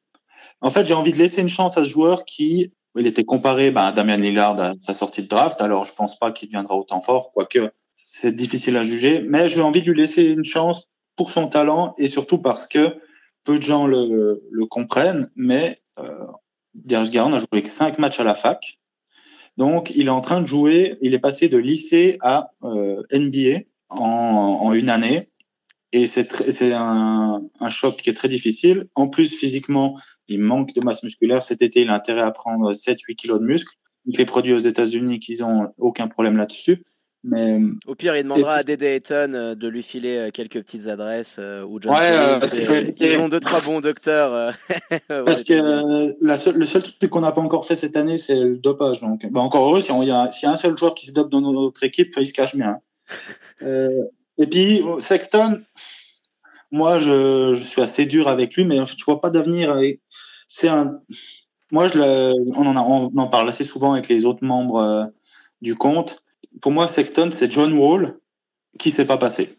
[0.61, 3.71] En fait, j'ai envie de laisser une chance à ce joueur qui, il était comparé
[3.71, 5.63] bah, à Damian Lillard à sa sortie de draft.
[5.63, 9.25] Alors, je pense pas qu'il deviendra autant fort, quoique c'est difficile à juger.
[9.27, 12.97] Mais j'ai envie de lui laisser une chance pour son talent et surtout parce que
[13.45, 15.31] peu de gens le, le comprennent.
[15.37, 16.27] Mais euh,
[16.75, 18.79] Darius Garland a joué que cinq matchs à la fac.
[19.57, 20.97] Donc, il est en train de jouer.
[21.03, 25.29] Il est passé de lycée à euh, NBA en, une année.
[25.93, 28.87] Et c'est un, choc qui est très difficile.
[28.95, 31.43] En plus, physiquement, il manque de masse musculaire.
[31.43, 33.75] Cet été, il a intérêt à prendre 7-8 kilos de muscles.
[34.07, 36.85] Il fait produit aux États-Unis qu'ils ont aucun problème là-dessus.
[37.23, 40.87] Mais au pire il demandera à Dede Ayton euh, de lui filer euh, quelques petites
[40.87, 43.15] adresses euh, ou John Ouais, disais.
[43.15, 44.53] ils ont deux trois bons docteurs euh,
[45.27, 46.17] parce que États-Unis.
[46.23, 49.03] la seule- le seul truc qu'on n'a pas encore fait cette année, c'est le dopage.
[49.03, 51.05] Donc, bah, encore heureux, si il y a, s'il y a un seul joueur qui
[51.07, 52.79] se dope dans notre équipe, il se cache bien.
[53.63, 54.05] Euh,
[54.39, 55.61] et puis Sexton,
[56.71, 59.79] moi, je, je suis assez dur avec lui, mais en fait, je vois pas d'avenir.
[60.47, 61.01] C'est un,
[61.71, 64.79] moi, je le- on en a, on en parle assez souvent avec les autres membres
[64.79, 65.05] euh,
[65.61, 66.23] du compte.
[66.61, 68.19] Pour moi, Sexton, c'est John Wall
[68.79, 69.59] qui s'est pas passé.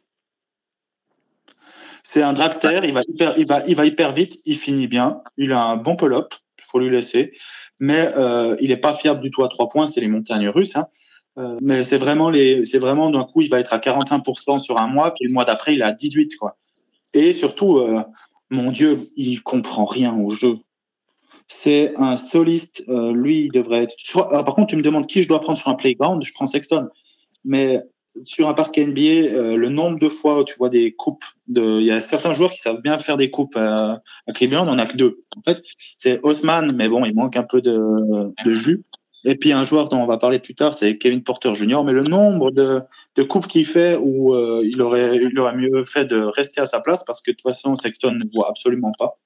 [2.04, 5.78] C'est un dragster, il va hyper, il il vite, il finit bien, il a un
[5.78, 6.34] bon pull-up,
[6.72, 7.32] faut lui laisser,
[7.80, 10.76] mais euh, il est pas fiable du tout à trois points, c'est les montagnes russes.
[10.76, 10.88] Hein.
[11.38, 12.32] Euh, mais c'est vraiment
[12.64, 15.46] c'est vraiment d'un coup, il va être à 45% sur un mois, puis le mois
[15.46, 16.58] d'après, il est à 18 quoi.
[17.14, 18.04] Et surtout, euh,
[18.50, 20.58] mon Dieu, il comprend rien au jeu.
[21.54, 23.94] C'est un soliste, euh, lui, il devrait être.
[24.32, 26.48] ah, par contre, tu me demandes qui je dois prendre sur un playground, je prends
[26.48, 26.88] Sexton.
[27.44, 27.82] Mais
[28.24, 31.84] sur un parc NBA, euh, le nombre de fois où tu vois des coupes, il
[31.84, 34.02] y a certains joueurs qui savent bien faire des coupes à
[34.34, 35.24] Cleveland, on en a que deux.
[35.36, 35.62] En fait,
[35.98, 37.80] c'est Haussmann, mais bon, il manque un peu de,
[38.46, 38.84] de jus.
[39.24, 41.84] Et puis un joueur dont on va parler plus tard, c'est Kevin Porter Jr.
[41.86, 42.82] Mais le nombre de,
[43.16, 46.66] de coupes qu'il fait où euh, il aurait il aurait mieux fait de rester à
[46.66, 49.20] sa place parce que de toute façon Sexton ne voit absolument pas.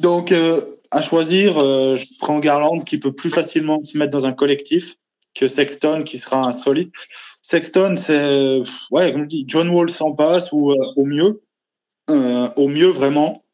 [0.00, 4.26] Donc euh, à choisir, euh, je prends Garland qui peut plus facilement se mettre dans
[4.26, 4.96] un collectif
[5.34, 6.90] que Sexton qui sera un solide.
[7.40, 11.42] Sexton, c'est ouais, comme je dis, John Wall s'en passe ou euh, au mieux,
[12.10, 13.44] euh, au mieux vraiment,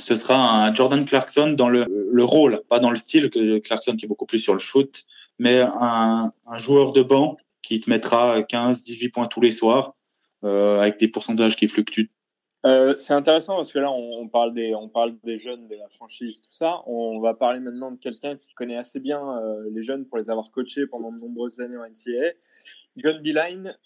[0.00, 3.96] ce sera un Jordan Clarkson dans le, le rôle, pas dans le style, que Clarkson
[3.96, 5.04] qui est beaucoup plus sur le shoot,
[5.38, 9.92] mais un, un joueur de banc qui te mettra 15, 18 points tous les soirs,
[10.44, 12.10] euh, avec des pourcentages qui fluctuent.
[12.66, 15.76] Euh, c'est intéressant parce que là, on, on, parle des, on parle des jeunes, de
[15.76, 16.82] la franchise, tout ça.
[16.86, 20.30] On va parler maintenant de quelqu'un qui connaît assez bien euh, les jeunes pour les
[20.30, 22.32] avoir coachés pendant de nombreuses années en NCAA.
[22.96, 23.76] John Beeline,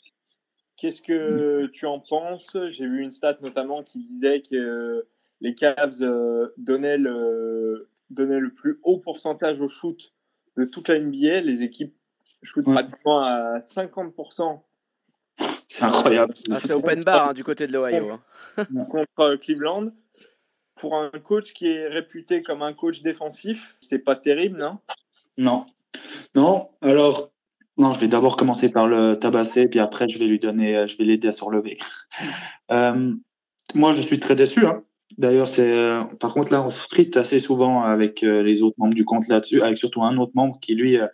[0.78, 2.56] qu'est-ce que tu en penses?
[2.70, 5.06] J'ai vu une stat notamment qui disait que
[5.42, 10.14] les Cavs euh, donnaient, le, donnaient le plus haut pourcentage au shoot
[10.56, 11.42] de toute la NBA.
[11.42, 11.94] Les équipes
[12.42, 14.62] shootent pratiquement à 50%
[15.70, 16.34] C'est incroyable.
[16.50, 18.10] Ah, c'est open bar hein, du côté de l'Ohio.
[18.10, 18.66] hein.
[18.90, 19.90] contre Cleveland.
[20.74, 24.78] Pour un coach qui est réputé comme un coach défensif, c'est pas terrible, non?
[25.38, 25.66] Non.
[26.34, 27.30] Non, alors,
[27.76, 30.86] non, je vais d'abord commencer par le tabasser, puis après, je vais lui donner, euh,
[30.86, 31.78] je vais l'aider à se relever.
[32.72, 33.12] Euh,
[33.74, 34.64] moi, je suis très déçu.
[34.64, 34.84] Hein.
[35.18, 38.76] D'ailleurs, c'est, euh, par contre, là, on se frite assez souvent avec euh, les autres
[38.78, 41.08] membres du compte là-dessus, avec surtout un autre membre qui, lui, euh,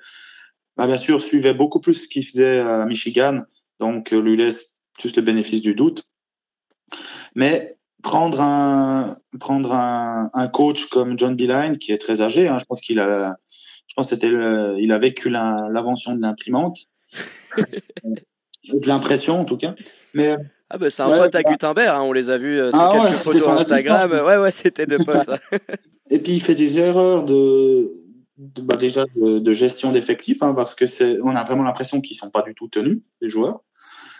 [0.76, 3.40] bah, bien sûr, suivait beaucoup plus ce qu'il faisait à Michigan,
[3.80, 6.04] donc euh, lui laisse plus le bénéfice du doute.
[7.34, 12.58] Mais prendre un, prendre un, un coach comme John Beeline, qui est très âgé, hein,
[12.60, 13.36] je pense qu'il a,
[13.88, 16.78] je pense que c'était le- il a vécu l'invention de l'imprimante,
[17.56, 19.74] de l'impression en tout cas.
[20.14, 20.36] Mais
[20.70, 22.70] Ah bah c'est un Ouais, pote à bah- Gutenberg, hein, on les a vus euh,
[22.70, 24.10] sur Ah quelques photos Instagram.
[24.12, 25.30] Ouais ouais, c'était deux potes.
[26.10, 27.92] et puis il fait des erreurs de,
[28.38, 32.00] de- bah, déjà de, de gestion d'effectifs, hein, parce que c'est, on a vraiment l'impression
[32.00, 33.62] qu'ils sont pas du tout tenus les joueurs.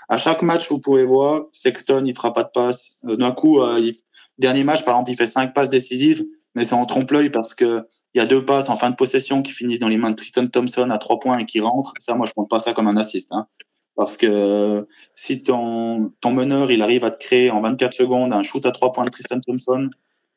[0.09, 3.01] À chaque match, vous pouvez voir, Sexton, il fera pas de passe.
[3.07, 3.95] Euh, D'un coup, euh, il-
[4.39, 7.83] dernier match, par exemple, il fait cinq passes décisives, mais c'est en trompe-l'œil parce que
[8.15, 10.17] il y a deux passes en fin de possession qui finissent dans les mains de
[10.17, 11.93] Tristan Thompson à trois points et qui rentrent.
[11.99, 13.47] Ça, moi, je compte pas ça comme un assist, hein.
[13.95, 18.43] Parce que si ton, ton meneur, il arrive à te créer en 24 secondes un
[18.43, 19.89] shoot à trois points de Tristan Thompson,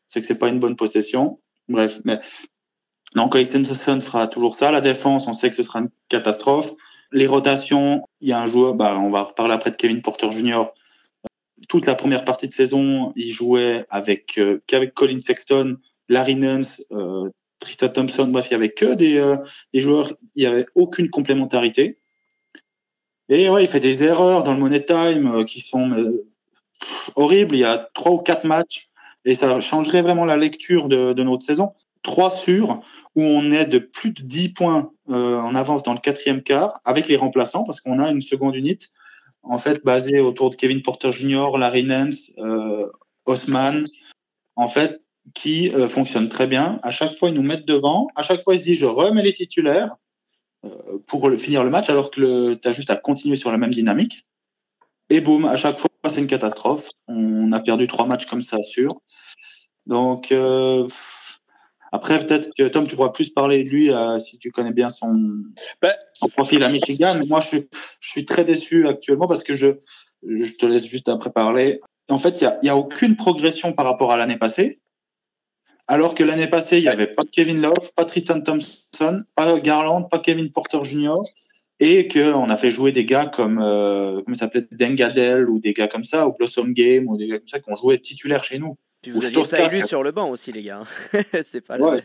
[0.08, 1.40] c'est que c'est pas une bonne possession.
[1.68, 2.20] Bref, mais
[3.16, 4.72] donc Alexander Thompson fera toujours ça.
[4.72, 6.72] La défense, on sait que ce sera une catastrophe.
[7.12, 10.32] Les rotations, il y a un joueur, bah, on va reparler après de Kevin Porter
[10.32, 10.66] Jr.
[11.68, 16.84] Toute la première partie de saison, il jouait avec euh, qu'avec Colin Sexton, Larry Nance,
[16.92, 18.28] euh, Tristan Thompson.
[18.28, 19.38] Bref, il y avait que des, euh,
[19.74, 20.14] des joueurs.
[20.36, 22.00] Il y avait aucune complémentarité.
[23.28, 26.14] Et ouais, il fait des erreurs dans le money time euh, qui sont
[27.16, 27.56] horribles.
[27.56, 28.90] Il y a trois ou quatre matchs
[29.26, 31.74] et ça changerait vraiment la lecture de, de notre saison.
[32.02, 32.82] Trois sur
[33.20, 36.80] où on est de plus de 10 points euh, en avance dans le quatrième quart
[36.86, 38.88] avec les remplaçants parce qu'on a une seconde unité
[39.44, 42.88] en fait basée autour de Kevin Porter Jr., Larry Nance, euh,
[43.26, 43.86] Osman,
[44.56, 45.02] en fait
[45.34, 46.80] qui euh, fonctionne très bien.
[46.82, 48.08] À chaque fois, ils nous mettent devant.
[48.16, 49.96] À chaque fois, ils se disent je remets les titulaires
[50.66, 50.70] euh,
[51.08, 54.28] pour finir le match alors que tu as juste à continuer sur la même dynamique.
[55.10, 56.90] Et boum, à chaque fois, c'est une catastrophe.
[57.08, 59.02] On a perdu trois matchs comme ça, sûr.
[59.88, 60.32] Donc,
[61.92, 64.90] après, peut-être que Tom, tu pourras plus parler de lui euh, si tu connais bien
[64.90, 65.16] son,
[65.82, 67.20] Ben, son profil à Michigan.
[67.28, 69.68] Moi, je suis, je suis très déçu actuellement parce que je,
[70.24, 71.80] je te laisse juste après parler.
[72.10, 74.80] En fait, il n'y a, aucune progression par rapport à l'année passée.
[75.88, 80.04] Alors que l'année passée, il n'y avait pas Kevin Love, pas Tristan Thompson, pas Garland,
[80.04, 81.18] pas Kevin Porter Jr.
[81.80, 85.88] Et qu'on a fait jouer des gars comme, euh, comment s'appelait, Dengadel ou des gars
[85.88, 88.60] comme ça, ou Blossom Game, ou des gars comme ça qui ont joué titulaire chez
[88.60, 88.78] nous.
[89.02, 89.88] Puis Ou vous aviez Tylus quoi.
[89.88, 90.84] sur le banc aussi les gars.
[91.44, 92.04] c'est pas Ouais.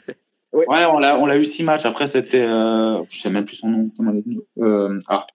[0.52, 1.84] Ouais, on l'a, on l'a eu six matchs.
[1.84, 3.90] Après, c'était, euh, je sais même plus son nom.
[3.96, 4.12] comment.
[4.58, 5.26] Euh, ah,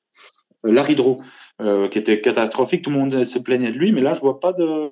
[0.66, 1.18] euh, Larry Drew,
[1.60, 2.84] euh, qui était catastrophique.
[2.86, 4.90] Tout le monde se plaignait de lui, mais là, je vois pas de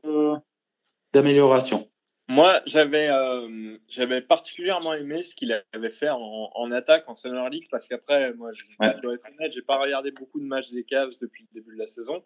[1.14, 1.88] d'amélioration.
[2.28, 7.50] Moi, j'avais euh, j'avais particulièrement aimé ce qu'il avait fait en, en attaque en Summer
[7.50, 8.94] League parce qu'après, moi, je, Ouais.
[8.98, 11.74] je dois être honnête, j'ai pas regardé beaucoup de matchs des Cavs depuis le début
[11.74, 12.22] de la saison.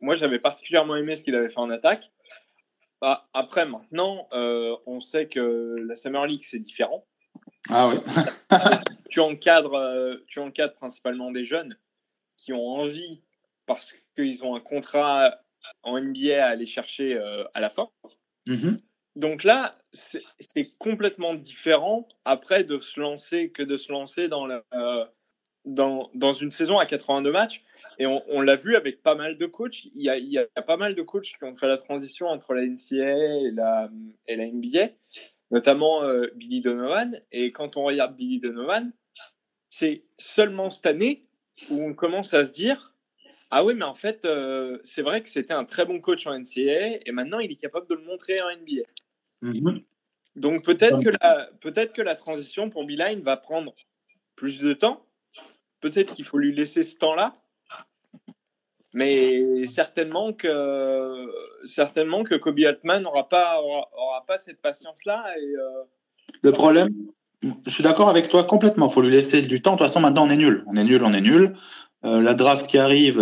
[0.00, 2.10] Moi, j'avais particulièrement aimé ce qu'il avait fait en attaque.
[3.00, 7.06] Bah, après, maintenant, euh, on sait que la Summer League c'est différent.
[7.68, 7.96] Ah oui.
[9.10, 11.76] Tu encadres, euh, tu encadres principalement des jeunes
[12.36, 13.22] qui ont envie
[13.66, 15.36] parce qu'ils ont un contrat
[15.82, 17.88] en NBA à aller chercher euh, à la fin.
[18.46, 18.78] Mhm.
[19.16, 24.46] Donc là, c'est c'est complètement différent après de se lancer que de se lancer dans,
[24.46, 25.04] la, euh,
[25.64, 27.64] dans, dans une saison à 82 matchs.
[28.00, 29.84] Et on, on l'a vu avec pas mal de coachs.
[29.84, 32.28] Il y, a, il y a pas mal de coachs qui ont fait la transition
[32.28, 33.90] entre la NCAA et la,
[34.26, 34.88] et la NBA,
[35.50, 37.20] notamment euh, Billy Donovan.
[37.30, 38.90] Et quand on regarde Billy Donovan,
[39.68, 41.26] c'est seulement cette année
[41.68, 42.94] où on commence à se dire
[43.50, 46.32] Ah oui, mais en fait, euh, c'est vrai que c'était un très bon coach en
[46.32, 48.84] NCAA et maintenant il est capable de le montrer en NBA.
[49.42, 49.82] Mhm.
[50.36, 53.74] Donc peut-être que, la, peut-être que la transition pour Beeline va prendre
[54.36, 55.06] plus de temps.
[55.80, 57.39] Peut-être qu'il faut lui laisser ce temps-là.
[58.94, 61.26] Mais certainement que,
[61.64, 65.24] certainement que Kobe Altman n'aura pas, aura, pas cette patience-là.
[65.38, 65.54] Et,
[66.42, 66.88] Le problème,
[67.66, 68.88] je suis d'accord avec toi complètement.
[68.88, 69.72] Il faut lui laisser du temps.
[69.72, 70.64] De toute façon, maintenant, on est nul.
[70.66, 71.54] On est nul, on est nul.
[72.02, 73.20] la draft qui arrive,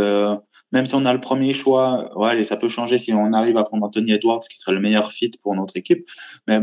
[0.72, 3.64] même si on a le premier choix, ouais, ça peut changer si on arrive à
[3.64, 6.04] prendre Anthony Edwards, qui serait le meilleur fit pour notre équipe.
[6.46, 6.60] Mais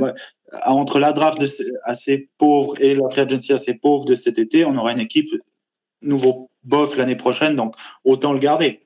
[0.65, 1.43] entre la draft
[1.83, 5.29] assez pauvre et la free agency assez pauvre de cet été, on aura une équipe
[6.01, 8.84] nouveau bof l'année prochaine, donc autant le garder.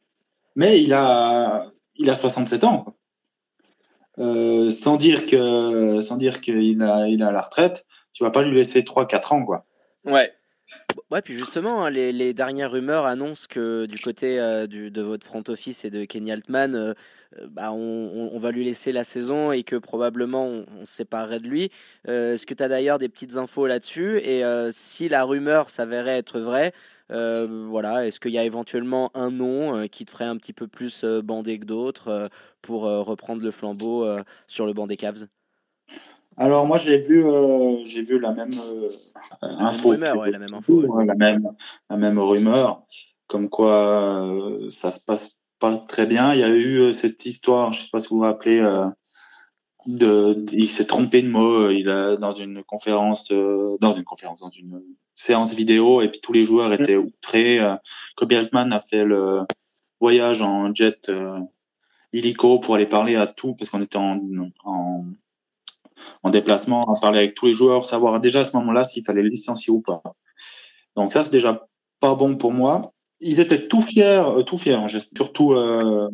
[0.56, 2.96] Mais il a, il a 67 ans.
[4.20, 8.42] Euh, sans dire que, sans dire qu'il a, il a la retraite, tu vas pas
[8.42, 9.66] lui laisser 3-4 ans, quoi.
[10.04, 10.34] Ouais.
[11.10, 15.02] Ouais, puis justement, hein, les, les, dernières rumeurs annoncent que du côté euh, du, de
[15.02, 16.94] votre front office et de Kenny Altman, euh,
[17.48, 21.40] bah, on, on, va lui laisser la saison et que probablement on, on se séparerait
[21.40, 21.72] de lui.
[22.06, 24.20] Est-ce que tu as d'ailleurs des petites infos là-dessus?
[24.20, 26.74] Et si la rumeur s'avérait être vraie,
[27.10, 31.04] voilà, est-ce qu'il y a éventuellement un nom qui te ferait un petit peu plus
[31.04, 32.30] bander que d'autres
[32.62, 34.06] pour reprendre le flambeau
[34.48, 35.28] sur le banc des Cavs?
[36.39, 38.88] Alors moi j'ai vu euh, j'ai vu la même euh,
[39.41, 41.52] info, rumeur, ouais, la même info, la même
[41.89, 42.84] la même rumeur
[43.28, 46.34] comme quoi euh, ça se passe pas très bien.
[46.34, 48.62] Il y a eu cette histoire, je sais pas si vous vous rappelez,
[49.88, 51.69] de, il s'est trompé de mot.
[51.69, 54.82] Il a dans une conférence, dans une conférence, dans une
[55.20, 57.60] séance vidéo, et puis tous les joueurs étaient outrés.
[58.16, 59.42] Kobe Altman a fait le
[60.00, 61.12] voyage en jet
[62.14, 64.20] illico pour aller parler à tout parce qu'on était en,
[64.64, 65.06] en
[66.24, 69.22] en déplacement, à parler avec tous les joueurs, savoir déjà à ce moment-là s'il fallait
[69.22, 70.02] le licencier ou pas.
[70.96, 71.68] Donc ça, c'est déjà
[72.00, 72.94] pas bon pour moi.
[73.20, 76.10] Ils étaient tout fiers, euh, tout fiers, hein, surtout euh,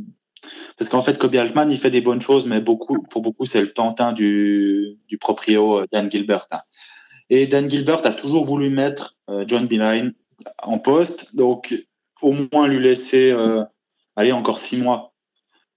[0.78, 3.62] parce qu'en fait, Kobe Altman, il fait des bonnes choses, mais beaucoup, pour beaucoup, c'est
[3.62, 6.48] le pantin du, du proprio euh, Dan Gilbert.
[6.52, 6.62] Hein.
[7.30, 9.16] Et Dan Gilbert a toujours voulu mettre
[9.48, 10.14] John Beeline
[10.62, 11.74] en poste, donc
[12.22, 13.34] au moins lui laisser
[14.16, 15.14] aller encore six mois.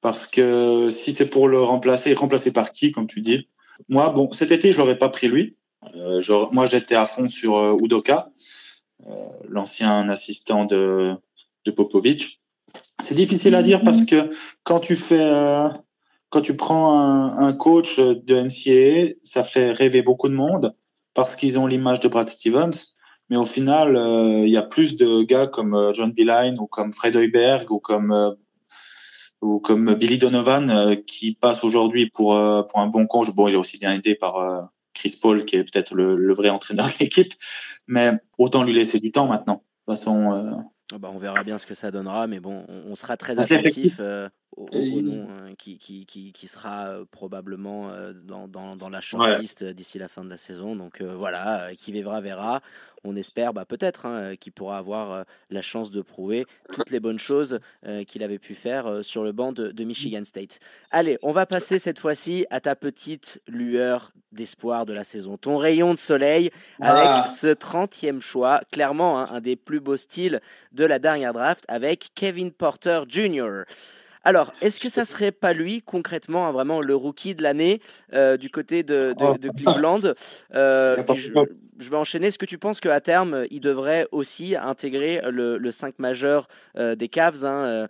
[0.01, 3.49] Parce que si c'est pour le remplacer, remplacer par qui, comme tu dis,
[3.89, 5.57] moi, bon, cet été, je l'aurais pas pris lui.
[5.95, 6.21] Euh,
[6.53, 8.31] moi, j'étais à fond sur euh, Udoka,
[9.07, 9.13] euh,
[9.49, 11.15] l'ancien assistant de,
[11.65, 12.41] de Popovic.
[13.01, 14.31] C'est difficile à dire parce que
[14.65, 15.69] quand tu fais, euh,
[16.31, 20.75] quand tu prends un, un, coach de NCAA, ça fait rêver beaucoup de monde
[21.19, 22.95] parce qu'ils ont l'image de Brad Stevens.
[23.29, 23.97] Mais au final,
[24.47, 28.37] il y a plus de gars comme John Beeline ou comme Fred Heuberg ou comme
[29.41, 33.31] ou comme Billy Donovan euh, qui passe aujourd'hui pour euh, pour un bon coach.
[33.31, 34.61] Bon, il est aussi bien aidé par euh,
[34.95, 37.33] Chris Paul qui est peut-être le, le, vrai entraîneur de l'équipe,
[37.87, 39.63] mais autant lui laisser du temps maintenant.
[39.87, 40.65] De toute façon.
[40.91, 44.01] Ah bah on verra bien ce que ça donnera, mais bon, on, sera très attentif
[44.57, 47.91] au, nom qui, qui, qui, qui, sera probablement
[48.25, 50.75] dans, dans, dans la shortlist d'ici la fin de la saison.
[50.75, 52.63] Donc voilà, qui verra verra
[53.05, 57.19] on espère bah, peut-être hein, qu'il pourra avoir la chance de prouver toutes les bonnes
[57.19, 60.61] choses euh, qu'il avait pu faire sur le banc de, Michigan State.
[60.91, 65.57] Allez, on va passer cette fois-ci à ta petite lueur d'espoir de la saison, ton
[65.57, 67.31] rayon de soleil avec ah.
[67.35, 72.11] ce 30e choix, clairement hein, un des plus beaux styles de la dernière draft avec
[72.15, 73.63] Kevin Porter Jr.
[74.25, 77.81] Alors, est-ce que ça serait pas lui, concrètement, hein, vraiment le rookie de l'année
[78.13, 79.53] du côté de, de, oh.
[79.57, 80.01] Cleveland
[81.79, 82.29] je vais enchaîner.
[82.29, 86.95] Est-ce que tu penses qu'à terme, il devrait aussi intégrer le, le 5 majeur euh,
[86.95, 87.89] des Cavs hein, euh,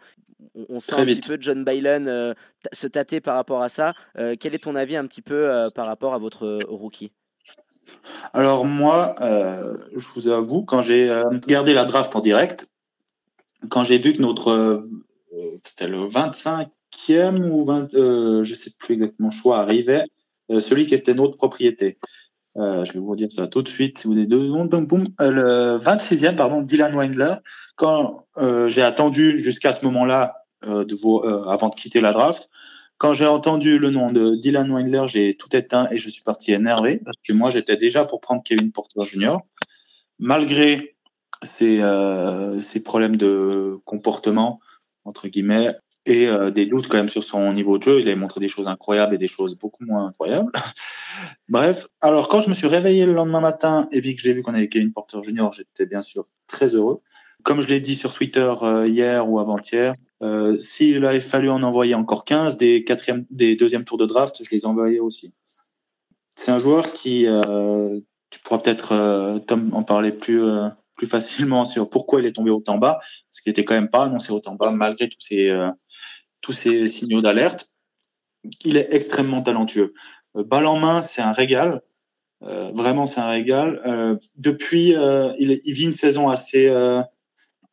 [0.68, 2.32] on, sent un petit peu John Bailen euh,
[2.72, 3.94] se tâter par rapport à ça.
[4.38, 7.10] quel est ton avis un petit peu par rapport à votre rookie?
[8.32, 12.68] Alors moi, je vous avoue, quand j'ai regardé la draft en direct,
[13.68, 14.86] quand j'ai vu que notre
[15.62, 20.04] c'était le 25e ou 20, je sais plus exactement choix arrivait,
[20.48, 21.98] celui qui était notre propriété.
[22.58, 24.04] Euh, je vais vous dire ça tout de suite.
[24.04, 25.06] Vous avez deux secondes, boum.
[25.20, 27.36] Euh, le 26e, pardon, Dylan Windler.
[27.76, 32.50] Quand euh, j'ai attendu jusqu'à ce moment-là, euh, de euh, avant de quitter la draft,
[32.96, 36.52] quand j'ai entendu le nom de Dylan Windler, j'ai tout éteint et je suis parti
[36.52, 39.36] énervé parce que moi, j'étais déjà pour prendre Kevin Porter Jr.
[40.18, 40.96] Malgré
[41.44, 41.80] ses,
[42.60, 44.58] ses problèmes de comportement,
[45.08, 45.74] entre guillemets,
[46.08, 48.00] et euh, des doutes quand même sur son niveau de jeu.
[48.00, 50.50] Il avait montré des choses incroyables et des choses beaucoup moins incroyables.
[51.48, 54.54] Bref, alors quand je me suis réveillé le lendemain matin et que j'ai vu qu'on
[54.54, 57.00] avait Kevin Porter Jr., j'étais bien sûr très heureux.
[57.44, 61.62] Comme je l'ai dit sur Twitter euh, hier ou avant-hier, euh, s'il avait fallu en
[61.62, 65.34] envoyer encore 15 des quatrième, des deuxièmes tours de draft, je les envoyais aussi.
[66.34, 67.26] C'est un joueur qui,
[68.30, 70.40] tu pourras peut-être Tom en parler plus
[70.98, 74.04] plus facilement sur pourquoi il est tombé autant bas, ce qui était quand même pas
[74.04, 75.50] annoncé autant bas malgré tous ces
[76.40, 77.68] tous ces signaux d'alerte.
[78.64, 79.94] Il est extrêmement talentueux.
[80.36, 81.82] Euh, balle en main, c'est un régal.
[82.42, 83.80] Euh, vraiment, c'est un régal.
[83.86, 84.94] Euh, depuis,
[85.38, 86.70] il, vit une saison assez,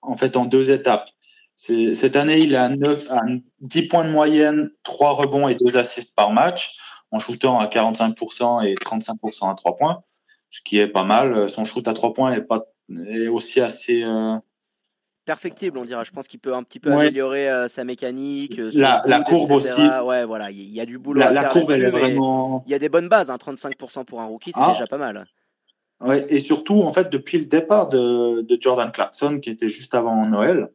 [0.02, 1.10] en fait, en deux étapes.
[1.56, 3.22] Cette année, il a 9, à
[3.62, 6.78] 10 points de moyenne, 3 rebonds et 2 assists par match,
[7.12, 10.04] en shootant à 45% et 35% à 3 points,
[10.50, 11.50] ce qui est pas mal.
[11.50, 14.04] Son shoot à 3 points est, pas, est aussi assez...
[14.04, 14.38] Euh...
[15.26, 16.06] Perfectible, on dirait.
[16.06, 17.06] Je pense qu'il peut un petit peu ouais.
[17.06, 18.60] améliorer euh, sa mécanique.
[18.60, 19.82] Euh, la, la courbe aussi.
[20.04, 21.90] Ouais, voilà, il y, y, a du boulot la, à la faire courbe, elle est
[21.90, 22.64] vraiment...
[22.68, 24.74] Il y a des bonnes bases, hein, 35% pour un rookie, c'est Ah.
[24.74, 25.26] déjà pas mal.
[26.02, 29.96] Ouais, et surtout, en fait, depuis le départ de, de Jordan Clarkson, qui était juste
[29.96, 30.70] avant Noël,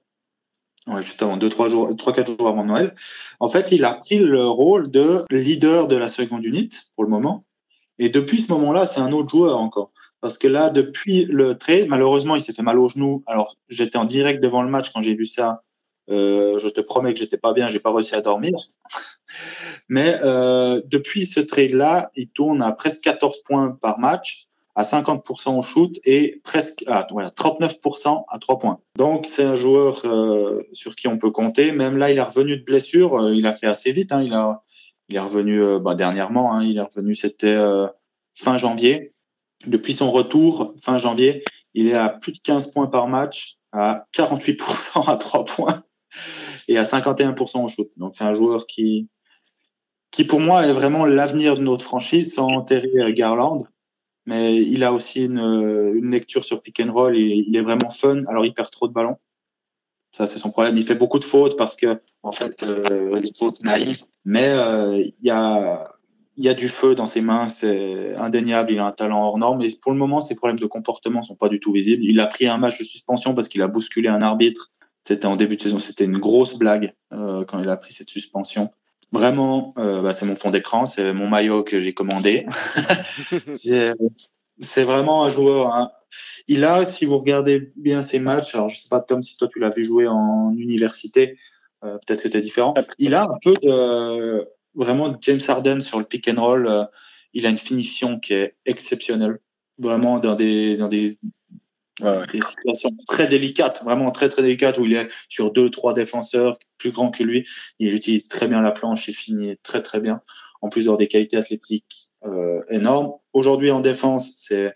[0.88, 2.94] ouais, juste avant, deux, trois jours, trois, quatre jours avant Noël,
[3.38, 7.11] en fait, il a pris le rôle de leader de la seconde unit, pour le
[7.11, 7.44] moment.
[7.98, 9.92] Et depuis ce moment-là, c'est un autre joueur encore.
[10.20, 13.22] Parce que là, depuis le trade, malheureusement, il s'est fait mal au genou.
[13.26, 15.62] Alors, j'étais en direct devant le match quand j'ai vu ça.
[16.10, 18.52] Euh, je te promets que j'étais pas bien, j'ai pas réussi à dormir.
[19.88, 25.58] Mais euh, depuis ce trade-là, il tourne à presque 14 points par match, à 50%
[25.58, 28.78] au shoot et presque à ouais, 39% à 3 points.
[28.96, 31.72] Donc c'est un joueur euh, sur qui on peut compter.
[31.72, 34.12] Même là, il est revenu de blessure, euh, il a fait assez vite.
[34.12, 34.62] Hein, il a,
[35.10, 36.54] il est revenu euh, bah, dernièrement.
[36.54, 37.86] Hein, il est revenu, c'était euh,
[38.32, 39.12] fin janvier.
[39.66, 41.44] Depuis son retour fin janvier,
[41.74, 45.84] il est à plus de 15 points par match, à 48% à 3 points
[46.68, 47.90] et à 51% au shoot.
[47.96, 49.08] Donc c'est un joueur qui,
[50.11, 53.66] qui pour moi est vraiment l'avenir de notre franchise sans enterrer Garland.
[54.26, 57.16] Mais il a aussi une, une lecture sur pick and roll.
[57.16, 58.24] Il, il, est vraiment fun.
[58.26, 59.16] Alors il perd trop de ballons.
[60.16, 60.76] Ça c'est son problème.
[60.76, 64.04] Il fait beaucoup de fautes parce que en fait euh, fautes naïves.
[64.24, 65.92] Mais euh, il y a
[66.37, 68.72] il y a du feu dans ses mains, c'est indéniable.
[68.72, 69.61] Il a un talent hors norme.
[69.62, 72.05] Et pour le moment, ses problèmes de comportement sont pas du tout visibles.
[72.05, 74.70] Il a pris un match de suspension parce qu'il a bousculé un arbitre.
[75.05, 75.78] C'était en début de saison.
[75.78, 78.70] C'était une grosse blague euh, quand il a pris cette suspension.
[79.12, 82.47] Vraiment, euh, bah, c'est mon fond d'écran, c'est mon maillot que j'ai commandé.
[83.53, 85.74] c'est vraiment un joueur.
[85.74, 85.91] Hein.
[86.47, 89.49] Il a, si vous regardez bien ses matchs, alors je sais pas Tom si toi
[89.49, 91.39] tu l'as vu jouer en université,
[91.85, 92.74] euh, peut-être c'était différent.
[92.99, 96.66] Il a un peu de vraiment James Harden sur le pick and roll.
[96.66, 96.84] Euh,
[97.32, 99.38] il a une finition qui est exceptionnelle,
[99.78, 101.18] vraiment dans des dans des
[102.00, 102.24] ouais.
[102.32, 106.58] des situations très délicates, vraiment très très délicates où il est sur deux trois défenseurs
[106.78, 107.46] plus grands que lui,
[107.78, 110.22] il utilise très bien la planche et finit très très bien.
[110.62, 113.14] En plus d'avoir des qualités athlétiques euh, énormes.
[113.32, 114.74] Aujourd'hui en défense, c'est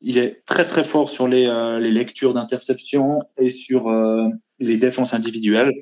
[0.00, 4.76] il est très très fort sur les, euh, les lectures d'interception et sur euh, les
[4.76, 5.72] défenses individuelles.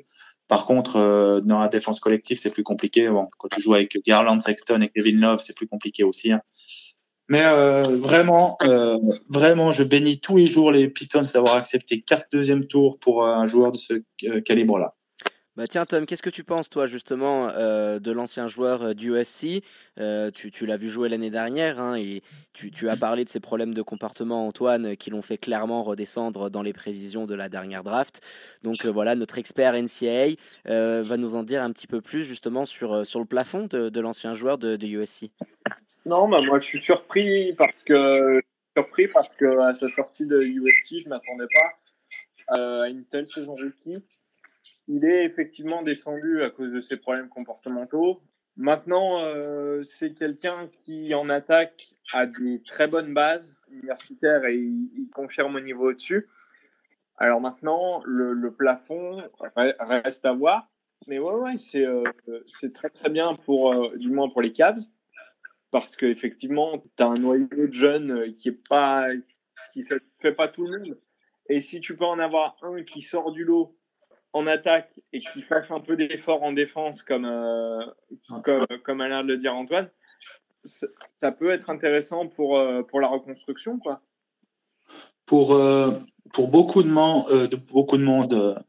[0.49, 3.07] Par contre, euh, dans la défense collective, c'est plus compliqué.
[3.07, 6.33] Bon, quand tu joues avec Garland, Sexton et Kevin Love, c'est plus compliqué aussi.
[6.33, 6.41] Hein.
[7.29, 8.97] Mais euh, vraiment, euh,
[9.29, 13.45] vraiment, je bénis tous les jours les Pistons d'avoir accepté quatre deuxième tours pour un
[13.45, 14.95] joueur de ce euh, calibre-là.
[15.59, 19.61] Bah tiens Tom, qu'est-ce que tu penses toi justement euh, de l'ancien joueur du USC
[19.99, 23.73] euh, Tu, l'as vu jouer l'année dernière hein, et tu, as parlé de ses problèmes
[23.73, 28.21] de comportement Antoine qui l'ont fait clairement redescendre dans les prévisions de la dernière draft.
[28.63, 30.37] Donc euh, voilà, notre expert NCAA
[30.69, 33.99] euh, va nous en dire un petit peu plus justement sur, sur le plafond de,
[33.99, 35.29] l'ancien joueur de, de, USC.
[36.05, 38.41] Non, bah moi je suis surpris parce que
[38.77, 43.51] surpris parce que à sa sortie de USC, je m'attendais pas à une telle saison
[43.55, 44.01] rookie
[44.89, 48.21] il est effectivement descendu à cause de ses problèmes comportementaux.
[48.57, 55.07] Maintenant, euh, c'est quelqu'un qui, en attaque, a des très bonnes bases universitaires et il,
[55.13, 56.27] confirme au niveau au-dessus.
[57.17, 59.23] Alors maintenant, le, plafond
[59.55, 60.67] reste à voir.
[61.07, 62.03] Mais ouais, ouais, c'est euh,
[62.73, 64.81] très très bien pour, euh, du moins pour les Cavs.
[65.69, 69.07] Parce qu'effectivement, tu as un noyau de jeunes qui est pas,
[69.75, 70.99] satisfait pas tout le monde.
[71.47, 73.78] Et si tu peux en avoir un qui sort du lot
[74.33, 77.83] en attaque et qui fasse un peu d'effort en défense, comme, euh,
[78.43, 79.89] comme, comme a l'air de le dire Antoine,
[80.63, 83.79] ça peut être intéressant pour, euh, pour la reconstruction.
[83.79, 84.01] Quoi.
[85.25, 85.91] Pour, euh,
[86.33, 88.63] pour beaucoup de, man, de, beaucoup de monde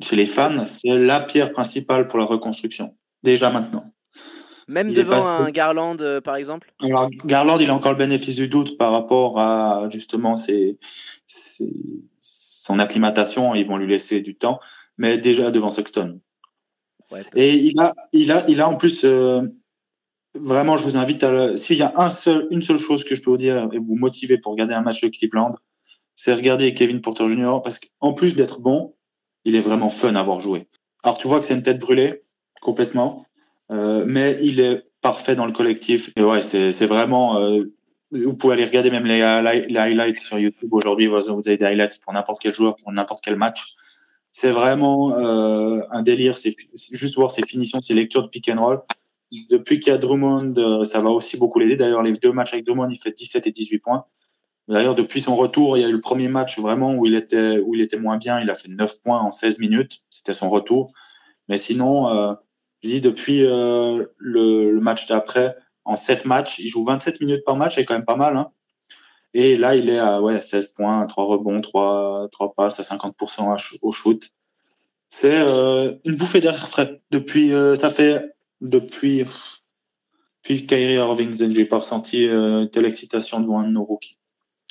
[0.00, 3.92] chez les fans, c'est la pierre principale pour la reconstruction, déjà maintenant.
[4.68, 5.36] Même il devant passé...
[5.36, 6.72] un Garland, euh, par exemple?
[6.82, 10.78] Alors, Garland, il a encore le bénéfice du doute par rapport à justement ses,
[11.26, 11.72] ses,
[12.18, 13.54] son acclimatation.
[13.54, 14.60] Ils vont lui laisser du temps,
[14.98, 16.20] mais déjà devant Sexton.
[17.10, 19.42] Ouais, Et il a, il a, il a en plus euh,
[20.34, 20.76] vraiment.
[20.76, 21.56] Je vous invite à.
[21.56, 23.96] S'il y a un seul, une seule chose que je peux vous dire et vous
[23.96, 25.54] motiver pour regarder un match de Cleveland,
[26.14, 27.60] c'est regarder Kevin Porter Jr.
[27.62, 28.94] parce qu'en plus d'être bon,
[29.44, 30.66] il est vraiment fun à avoir joué.
[31.02, 32.22] Alors tu vois que c'est une tête brûlée
[32.60, 33.24] complètement.
[33.70, 36.10] Euh, mais il est parfait dans le collectif.
[36.16, 37.38] Et ouais, c'est vraiment.
[37.40, 37.64] Euh,
[38.10, 39.18] vous pouvez aller regarder même les,
[39.68, 41.06] les highlights sur YouTube aujourd'hui.
[41.06, 43.74] Vous avez des highlights pour n'importe quel joueur, pour n'importe quel match.
[44.32, 46.38] C'est vraiment euh, un délire.
[46.38, 48.80] C'est juste voir ses finitions, ses lectures de pick and roll.
[49.50, 51.76] Depuis qu'il y a Drummond, ça va aussi beaucoup l'aider.
[51.76, 54.04] D'ailleurs, les deux matchs avec Drummond, il fait 17 et 18 points.
[54.68, 57.58] D'ailleurs, depuis son retour, il y a eu le premier match vraiment où il était,
[57.58, 58.40] où il était moins bien.
[58.40, 60.02] Il a fait 9 points en 16 minutes.
[60.10, 60.92] C'était son retour.
[61.48, 62.34] Mais sinon, euh,
[62.82, 67.44] je dis depuis euh, le, le, match d'après, en 7 matchs, il joue 27 minutes
[67.46, 68.36] par match, c'est quand même pas mal.
[68.36, 68.50] Hein.
[69.34, 73.78] Et là, il est à ouais, 16 points, 3 rebonds, 3, 3 passes à 50%
[73.82, 74.30] au shoot.
[75.10, 77.00] C'est euh, une bouffée d'air frais.
[77.10, 79.24] Depuis, euh, ça fait depuis,
[80.42, 84.18] depuis Kyrie Irving, j'ai pas ressenti euh, telle excitation devant un de nos rookies.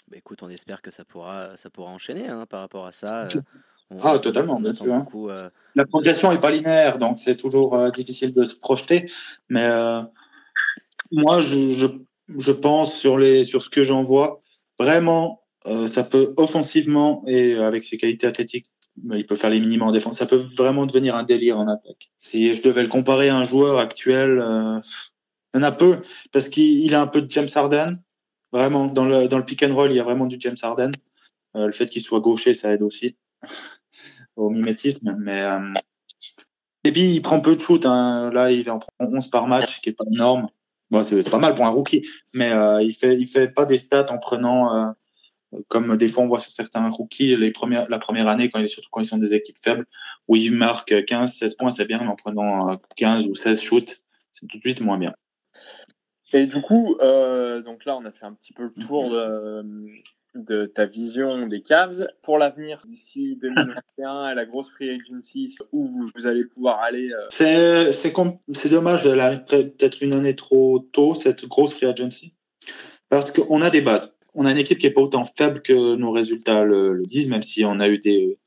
[0.09, 3.23] Bah écoute, on espère que ça pourra, ça pourra enchaîner hein, par rapport à ça.
[3.23, 3.41] Euh,
[3.89, 4.93] on, ah, totalement, bien sûr.
[4.93, 4.99] Hein.
[4.99, 5.49] Beaucoup, euh...
[5.75, 9.11] La progression est pas linéaire, donc c'est toujours euh, difficile de se projeter.
[9.49, 10.01] Mais euh,
[11.11, 11.87] moi, je, je,
[12.37, 14.41] je, pense sur, les, sur ce que j'en vois,
[14.79, 15.43] vraiment,
[15.87, 18.67] ça peut offensivement et avec ses qualités athlétiques,
[19.13, 20.17] il peut faire les minimums en défense.
[20.17, 22.09] Ça peut vraiment devenir un délire en attaque.
[22.17, 24.41] Si je devais le comparer à un joueur actuel,
[25.53, 25.99] il y en a peu,
[26.31, 27.99] parce qu'il a un peu de James Harden,
[28.51, 30.91] Vraiment, dans le, dans le pick and roll, il y a vraiment du James Harden.
[31.55, 33.17] Euh, le fait qu'il soit gaucher, ça aide aussi
[34.35, 35.15] au mimétisme.
[35.19, 35.73] Mais, euh...
[36.83, 37.85] Et puis, il prend peu de shoot.
[37.85, 38.31] Hein.
[38.31, 40.47] Là, il en prend 11 par match, ce qui est pas énorme.
[40.89, 43.77] Bon, c'est pas mal pour un rookie, mais euh, il fait il fait pas des
[43.77, 44.91] stats en prenant euh,
[45.67, 48.89] comme des fois on voit sur certains rookies les premières la première année quand surtout
[48.91, 49.85] quand ils sont des équipes faibles
[50.27, 53.97] où ils marquent 15 16 points c'est bien mais en prenant 15 ou 16 shoots
[54.31, 55.13] c'est tout de suite moins bien.
[56.33, 59.65] Et du coup, euh, donc là, on a fait un petit peu le tour de,
[60.35, 62.07] de ta vision des Cavs.
[62.21, 67.27] Pour l'avenir, d'ici 2021, à la grosse free agency, où vous, allez pouvoir aller euh...
[67.29, 69.15] C'est c'est dommage de
[69.45, 72.33] peut-être une année trop tôt, cette grosse free agency,
[73.09, 74.15] parce qu'on a des bases.
[74.33, 77.29] On a une équipe qui est pas autant faible que nos résultats le, le disent,
[77.29, 78.37] même si on a eu des...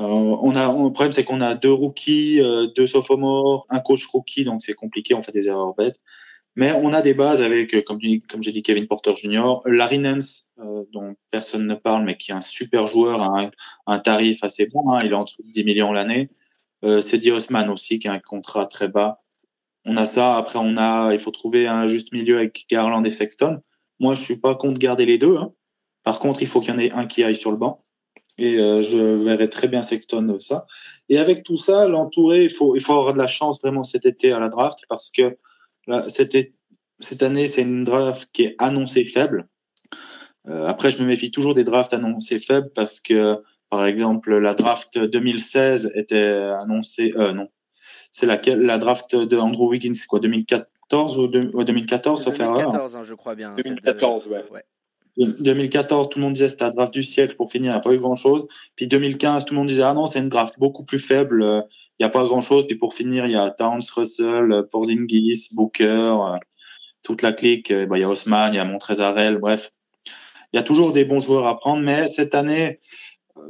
[0.00, 4.06] Euh, on a, le problème, c'est qu'on a deux rookies, euh, deux sophomores, un coach
[4.06, 6.00] rookie, donc c'est compliqué, on fait des erreurs bêtes.
[6.54, 10.50] Mais on a des bases avec, euh, comme, j'ai dit, Kevin Porter Jr., Larry Nance,
[10.58, 13.50] euh, dont personne ne parle, mais qui est un super joueur, un,
[13.86, 16.30] un tarif assez bon, hein, il est en dessous de 10 millions l'année.
[16.84, 19.22] Euh, Cedi aussi, qui a un contrat très bas.
[19.84, 20.36] On a ça.
[20.36, 23.62] Après, on a, il faut trouver un juste milieu avec Garland et Sexton.
[24.00, 25.36] Moi, je suis pas contre garder les deux.
[25.36, 25.52] Hein.
[26.02, 27.84] Par contre, il faut qu'il y en ait un qui aille sur le banc.
[28.38, 30.66] Et euh, je verrai très bien Sexton ça.
[31.08, 34.06] Et avec tout ça, l'entourer, il faut, il faut avoir de la chance vraiment cet
[34.06, 35.36] été à la draft parce que
[36.08, 36.36] cette,
[37.00, 39.48] cette année, c'est une draft qui est annoncée faible.
[40.48, 43.36] Euh, après, je me méfie toujours des drafts annoncés faibles parce que,
[43.70, 47.12] par exemple, la draft 2016 était annoncée.
[47.16, 47.48] Euh, non,
[48.10, 53.14] c'est laquelle La draft de Andrew Wiggins, quoi, 2014 ou, de, 2014 2014, hein, je
[53.14, 53.54] crois bien.
[53.56, 54.44] 2014, ouais.
[54.50, 54.64] ouais.
[55.18, 57.80] 2014, tout le monde disait c'était la draft du siècle pour finir, il n'y a
[57.80, 58.46] pas eu grand chose.
[58.76, 61.64] Puis 2015, tout le monde disait ah non, c'est une draft beaucoup plus faible,
[61.98, 62.66] il n'y a pas grand chose.
[62.66, 66.16] Puis pour finir, il y a Towns, Russell, Porzingis, Booker,
[67.02, 67.72] toute la clique.
[67.72, 69.72] Bah, il y a Osman, il y a Montrezarel, bref.
[70.52, 72.80] Il y a toujours des bons joueurs à prendre, mais cette année,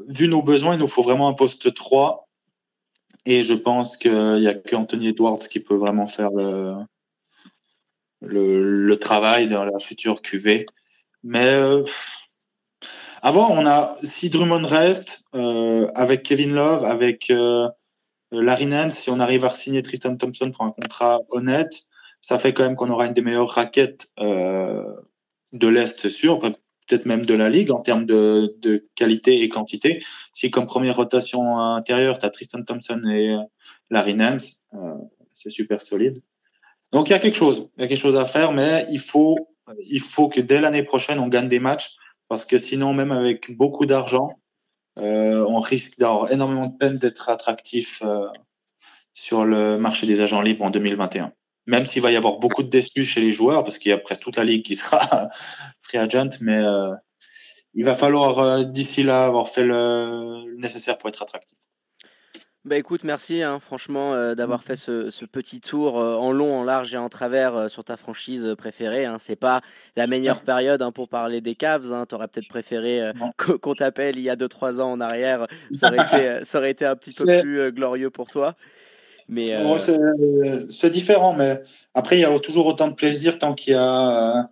[0.09, 2.29] vu nos besoins, il nous faut vraiment un poste 3.
[3.25, 6.75] Et je pense qu'il n'y a que Anthony Edwards qui peut vraiment faire le,
[8.21, 10.67] le, le travail dans la future QV.
[11.25, 11.85] Mais euh,
[13.23, 17.69] avant, on a si Drummond reste euh, avec Kevin Love, avec euh,
[18.33, 21.83] Larry Nance, si on arrive à signer Tristan Thompson pour un contrat honnête,
[22.21, 24.83] ça fait quand même qu'on aura une des meilleures raquettes euh,
[25.53, 29.49] de l'est, c'est sûr, peut-être même de la ligue en termes de, de, qualité et
[29.49, 30.03] quantité.
[30.33, 33.37] Si comme première rotation intérieure, tu as Tristan Thompson et
[33.91, 34.95] Larry Nance, euh,
[35.33, 36.19] c'est super solide.
[36.93, 39.01] Donc il y a quelque chose, il y a quelque chose à faire, mais il
[39.01, 39.37] faut
[39.85, 41.97] il faut que dès l'année prochaine, on gagne des matchs
[42.29, 44.41] parce que sinon, même avec beaucoup d'argent,
[44.99, 48.27] euh, on risque d'avoir énormément de peine d'être attractif euh,
[49.15, 51.33] sur le marché des agents libres en 2021.
[51.67, 53.99] Même s'il va y avoir beaucoup de déçus chez les joueurs, parce qu'il y a
[53.99, 55.29] presque toute la ligue qui sera
[55.83, 56.93] free agent, mais euh,
[57.75, 61.59] il va falloir d'ici là avoir fait le, le nécessaire pour être attractif.
[62.65, 66.57] Bah écoute, merci hein, franchement euh, d'avoir fait ce, ce, petit tour euh, en long,
[66.57, 69.05] en large et en travers euh, sur ta franchise préférée.
[69.05, 69.17] Hein.
[69.19, 69.63] C'est pas
[69.97, 71.93] la meilleure période hein, pour parler des Cavs.
[71.93, 72.07] Hein.
[72.07, 75.49] T'aurais peut-être préféré qu'on t'appelle il y a 2-3 ans en arrière.
[75.73, 78.55] Ça aurait été, ça aurait été un petit peu plus glorieux pour toi.
[79.29, 79.49] Mais
[80.69, 81.61] c'est différent, mais
[81.95, 84.49] après il y a toujours autant de plaisir tant qu'il y a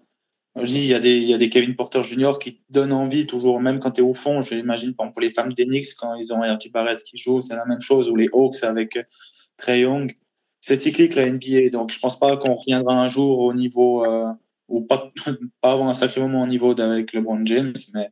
[0.65, 2.33] je il y, a des, Kevin Porter Jr.
[2.41, 4.43] qui donnent envie toujours, même quand tu es au fond.
[4.43, 6.71] J'imagine, par exemple, pour les femmes d'Enix, quand ils ont R.T.
[6.71, 9.03] Barrett qui joue, c'est la même chose, ou les Hawks avec euh,
[9.57, 10.13] Trey Young.
[10.61, 11.71] C'est cyclique, la NBA.
[11.73, 14.33] Donc, je pense pas qu'on reviendra un jour au niveau, euh,
[14.69, 15.13] ou pas,
[15.61, 18.11] pas avoir un sacré moment au niveau d'avec LeBron James, mais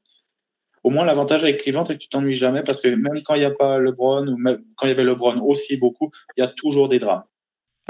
[0.84, 3.40] au moins, l'avantage avec Cleveland, c'est que tu t'ennuies jamais parce que même quand il
[3.40, 4.36] n'y a pas LeBron, ou
[4.76, 7.24] quand il y avait LeBron aussi beaucoup, il y a toujours des drames.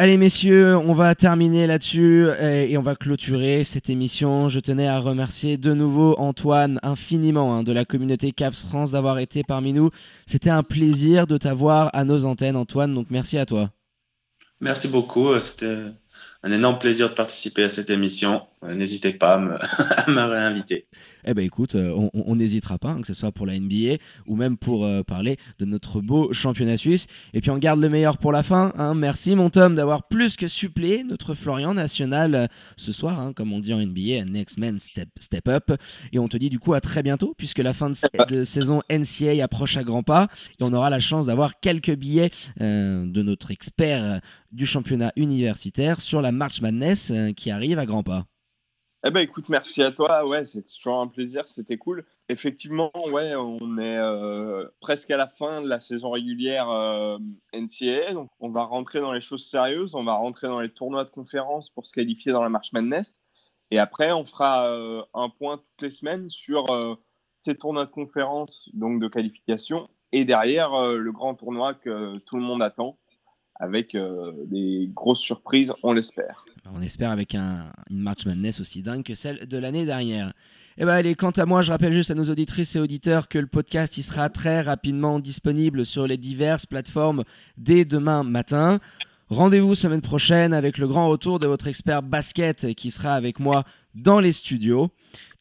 [0.00, 4.48] Allez messieurs, on va terminer là-dessus et, on va clôturer cette émission.
[4.48, 9.18] Je tenais à remercier de nouveau Antoine infiniment hein, de la communauté Cavs France d'avoir
[9.18, 9.90] été parmi nous.
[10.24, 13.72] C'était un plaisir de t'avoir à nos antennes Antoine, donc merci à toi.
[14.60, 15.86] Merci beaucoup, c'était
[16.44, 18.42] un énorme plaisir de participer à cette émission.
[18.62, 19.38] N'hésitez pas à
[20.08, 20.86] me réinviter.
[21.24, 23.96] Eh ben écoute, euh, on n'hésitera pas, hein, que ce soit pour la NBA
[24.26, 27.06] ou même pour euh, parler de notre beau championnat suisse.
[27.34, 28.72] Et puis on garde le meilleur pour la fin.
[28.76, 28.94] Hein.
[28.94, 32.46] Merci mon Tom d'avoir plus que suppléé notre Florian national euh,
[32.76, 35.72] ce soir, hein, comme on dit en NBA, next man step, step up.
[36.12, 39.42] Et on te dit du coup à très bientôt, puisque la fin de, saison NCA
[39.42, 40.28] approche à grands pas.
[40.60, 44.20] Et on aura la chance d'avoir quelques billets de notre expert
[44.52, 48.26] du championnat universitaire sur la March Madness qui arrive à grands pas.
[49.06, 50.26] Eh ben écoute, merci à toi.
[50.26, 52.04] Ouais, c'est toujours un plaisir, c'était cool.
[52.28, 57.16] Effectivement, ouais, on est euh, presque à la fin de la saison régulière euh,
[57.52, 61.04] NCAA, donc on va rentrer dans les choses sérieuses, on va rentrer dans les tournois
[61.04, 63.20] de conférence pour se qualifier dans la March Madness,
[63.70, 66.66] et après on fera euh, un point toutes les semaines sur
[67.36, 72.42] ces tournois de conférence, donc de qualification, et derrière le grand tournoi que tout le
[72.42, 72.98] monde attend,
[73.54, 73.96] avec
[74.46, 76.47] des grosses surprises, on l'espère.
[76.74, 80.28] On espère avec un, une March Madness aussi dingue que celle de l'année dernière.
[80.76, 83.28] Et eh ben allez, quant à moi, je rappelle juste à nos auditrices et auditeurs
[83.28, 87.24] que le podcast il sera très rapidement disponible sur les diverses plateformes
[87.56, 88.78] dès demain matin.
[89.28, 93.64] Rendez-vous semaine prochaine avec le grand retour de votre expert basket qui sera avec moi
[93.94, 94.90] dans les studios.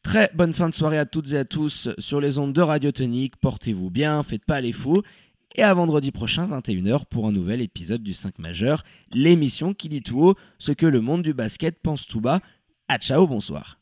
[0.02, 2.90] Très bonne fin de soirée à toutes et à tous sur les ondes de Radio
[2.90, 3.36] Tonique.
[3.36, 5.02] Portez-vous bien, faites pas les fous
[5.54, 10.02] et à vendredi prochain 21h pour un nouvel épisode du 5 majeur, l'émission qui dit
[10.02, 12.40] tout haut ce que le monde du basket pense tout bas.
[12.88, 13.77] À ciao, bonsoir.